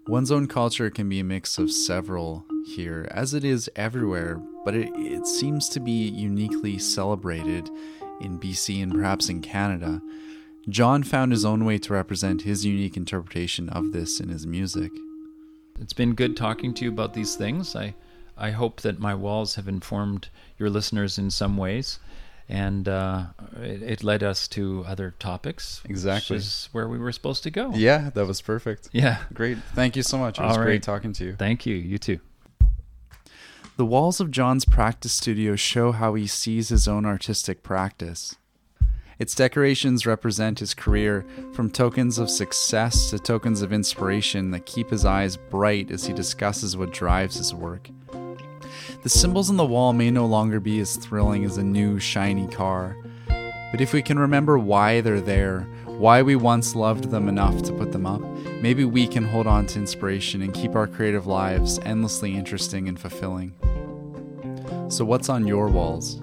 One's 0.08 0.32
own 0.32 0.46
culture 0.46 0.92
can 0.92 1.10
be 1.10 1.20
a 1.20 1.24
mix 1.24 1.58
of 1.58 1.72
several 1.72 2.46
here, 2.64 3.08
as 3.10 3.34
it 3.34 3.44
is 3.44 3.72
everywhere, 3.76 4.40
but 4.64 4.76
it, 4.76 4.92
it 4.96 5.26
seems 5.26 5.68
to 5.70 5.80
be 5.80 6.08
uniquely 6.10 6.78
celebrated 6.78 7.72
in 8.22 8.40
BC 8.40 8.84
and 8.84 8.92
perhaps 8.92 9.30
in 9.30 9.42
Canada. 9.42 10.00
John 10.70 11.02
found 11.02 11.32
his 11.32 11.44
own 11.44 11.66
way 11.66 11.80
to 11.80 11.94
represent 11.94 12.44
his 12.44 12.64
unique 12.64 12.96
interpretation 12.96 13.68
of 13.70 13.94
this 13.94 14.20
in 14.20 14.30
his 14.30 14.46
music. 14.46 14.92
It's 15.80 15.94
been 15.94 16.14
good 16.14 16.38
talking 16.38 16.76
to 16.76 16.86
you 16.86 16.92
about 16.92 17.16
these 17.16 17.36
things. 17.36 17.76
I, 17.76 17.96
I 18.38 18.52
hope 18.52 18.82
that 18.82 19.00
my 19.00 19.16
walls 19.16 19.56
have 19.56 19.68
informed 19.68 20.30
your 20.60 20.70
listeners 20.70 21.18
in 21.18 21.32
some 21.32 21.58
ways 21.58 21.98
and 22.48 22.88
uh, 22.88 23.26
it, 23.62 23.82
it, 23.82 24.04
led 24.04 24.22
us 24.24 24.48
to 24.50 24.84
other 24.88 25.16
topics. 25.20 25.82
Exactly, 25.86 26.36
which 26.36 26.44
is 26.44 26.70
where 26.72 26.88
we 26.88 26.98
were 26.98 27.12
supposed 27.12 27.44
to 27.44 27.52
go. 27.52 27.72
Yeah, 27.74 28.12
that 28.14 28.28
was 28.28 28.42
perfect. 28.42 28.90
Yeah, 28.92 29.24
great. 29.34 29.58
Thank 29.74 29.96
you 29.96 30.04
so 30.04 30.18
much. 30.18 30.40
It 30.40 30.44
was 30.44 30.58
great 30.58 30.84
talking 30.84 31.14
to 31.14 31.26
you. 31.26 31.34
Thank 31.34 31.66
you. 31.66 31.76
You 31.76 31.98
too. 31.98 32.20
The 33.78 33.86
walls 33.86 34.22
of 34.22 34.32
John's 34.32 34.64
practice 34.64 35.12
studio 35.12 35.56
show 35.56 35.92
how 35.92 36.14
he 36.14 36.28
sees 36.28 36.70
his 36.70 36.88
own 36.88 37.06
artistic 37.06 37.62
practice. 37.62 38.36
Its 39.18 39.34
decorations 39.34 40.06
represent 40.06 40.60
his 40.60 40.74
career, 40.74 41.26
from 41.54 41.70
tokens 41.70 42.18
of 42.18 42.30
success 42.30 43.10
to 43.10 43.20
tokens 43.20 43.62
of 43.62 43.72
inspiration 43.72 44.52
that 44.52 44.66
keep 44.66 44.90
his 44.90 45.06
eyes 45.06 45.38
bright 45.38 45.90
as 45.90 46.06
he 46.06 46.14
discusses 46.14 46.76
what 46.76 46.92
drives 46.92 47.38
his 47.38 47.54
work. 47.54 47.90
The 49.04 49.10
symbols 49.10 49.50
on 49.50 49.58
the 49.58 49.66
wall 49.66 49.94
may 49.94 50.12
no 50.12 50.26
longer 50.26 50.60
be 50.60 50.80
as 50.80 50.96
thrilling 50.96 51.46
as 51.46 51.58
a 51.58 51.64
new, 51.64 52.00
shiny 52.00 52.48
car, 52.48 52.96
but 53.76 53.82
if 53.82 53.92
we 53.92 54.02
can 54.02 54.18
remember 54.18 54.58
why 54.58 55.02
they're 55.02 55.20
there, 55.20 55.68
why 55.86 56.22
we 56.22 56.38
once 56.38 56.76
loved 56.76 57.12
them 57.12 57.28
enough 57.28 57.62
to 57.64 57.74
put 57.74 57.92
them 57.92 58.06
up, 58.06 58.22
maybe 58.62 58.86
we 58.86 59.08
can 59.08 59.26
hold 59.26 59.48
on 59.48 59.66
to 59.68 59.80
inspiration 59.80 60.42
and 60.42 60.54
keep 60.54 60.76
our 60.76 60.88
creative 60.88 61.28
lives 61.28 61.78
endlessly 61.80 62.36
interesting 62.36 62.88
and 62.88 63.00
fulfilling. 63.00 63.54
So, 64.90 65.04
what's 65.04 65.30
on 65.30 65.46
your 65.46 65.68
walls? 65.68 66.22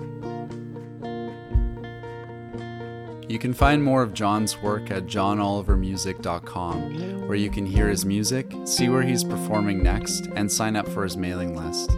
You 3.28 3.38
can 3.38 3.52
find 3.54 3.82
more 3.82 4.02
of 4.02 4.14
John's 4.14 4.56
work 4.58 4.90
at 4.90 5.06
johnolivermusic.com, 5.06 7.26
where 7.26 7.36
you 7.36 7.50
can 7.50 7.66
hear 7.66 7.88
his 7.88 8.04
music, 8.04 8.52
see 8.64 8.88
where 8.88 9.02
he's 9.02 9.24
performing 9.24 9.82
next, 9.82 10.28
and 10.36 10.50
sign 10.50 10.76
up 10.76 10.88
for 10.88 11.04
his 11.04 11.16
mailing 11.16 11.56
list. 11.56 11.96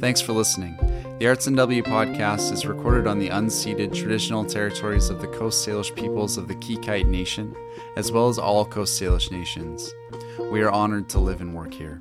Thanks 0.00 0.20
for 0.20 0.32
listening. 0.32 0.76
The 1.18 1.26
Arts 1.26 1.48
NW 1.48 1.82
podcast 1.82 2.52
is 2.52 2.64
recorded 2.64 3.08
on 3.08 3.18
the 3.18 3.30
unceded 3.30 3.92
traditional 3.92 4.44
territories 4.44 5.10
of 5.10 5.20
the 5.20 5.26
Coast 5.26 5.66
Salish 5.66 5.92
peoples 5.96 6.38
of 6.38 6.46
the 6.46 6.54
Qayqayt 6.54 7.06
Nation, 7.06 7.52
as 7.96 8.12
well 8.12 8.28
as 8.28 8.38
all 8.38 8.64
Coast 8.64 9.00
Salish 9.00 9.32
nations. 9.32 9.92
We 10.52 10.60
are 10.62 10.70
honored 10.70 11.08
to 11.10 11.18
live 11.18 11.40
and 11.40 11.52
work 11.52 11.74
here. 11.74 12.00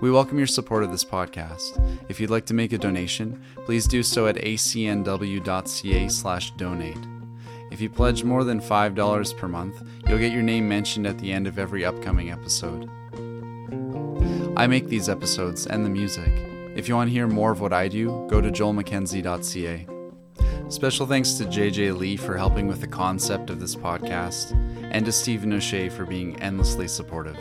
We 0.00 0.12
welcome 0.12 0.38
your 0.38 0.46
support 0.46 0.84
of 0.84 0.92
this 0.92 1.04
podcast. 1.04 1.80
If 2.08 2.20
you'd 2.20 2.30
like 2.30 2.46
to 2.46 2.54
make 2.54 2.72
a 2.72 2.78
donation, 2.78 3.42
please 3.64 3.88
do 3.88 4.04
so 4.04 4.28
at 4.28 4.36
acnw.ca/donate. 4.36 5.08
If 7.72 7.80
you 7.80 7.90
pledge 7.90 8.22
more 8.22 8.44
than 8.44 8.60
$5 8.60 9.32
per 9.36 9.48
month, 9.48 9.82
you'll 10.08 10.20
get 10.20 10.32
your 10.32 10.42
name 10.42 10.68
mentioned 10.68 11.08
at 11.08 11.18
the 11.18 11.32
end 11.32 11.48
of 11.48 11.58
every 11.58 11.84
upcoming 11.84 12.30
episode. 12.30 12.88
I 14.56 14.66
make 14.66 14.88
these 14.88 15.10
episodes 15.10 15.66
and 15.66 15.84
the 15.84 15.90
music. 15.90 16.32
If 16.74 16.88
you 16.88 16.94
want 16.96 17.08
to 17.08 17.12
hear 17.12 17.26
more 17.26 17.52
of 17.52 17.60
what 17.60 17.74
I 17.74 17.88
do, 17.88 18.26
go 18.30 18.40
to 18.40 18.50
joelmackenzie.ca. 18.50 19.86
Special 20.70 21.06
thanks 21.06 21.32
to 21.32 21.44
JJ 21.44 21.98
Lee 21.98 22.16
for 22.16 22.38
helping 22.38 22.66
with 22.66 22.80
the 22.80 22.86
concept 22.86 23.50
of 23.50 23.60
this 23.60 23.76
podcast, 23.76 24.52
and 24.92 25.04
to 25.04 25.12
Stephen 25.12 25.52
O'Shea 25.52 25.90
for 25.90 26.06
being 26.06 26.40
endlessly 26.40 26.88
supportive. 26.88 27.36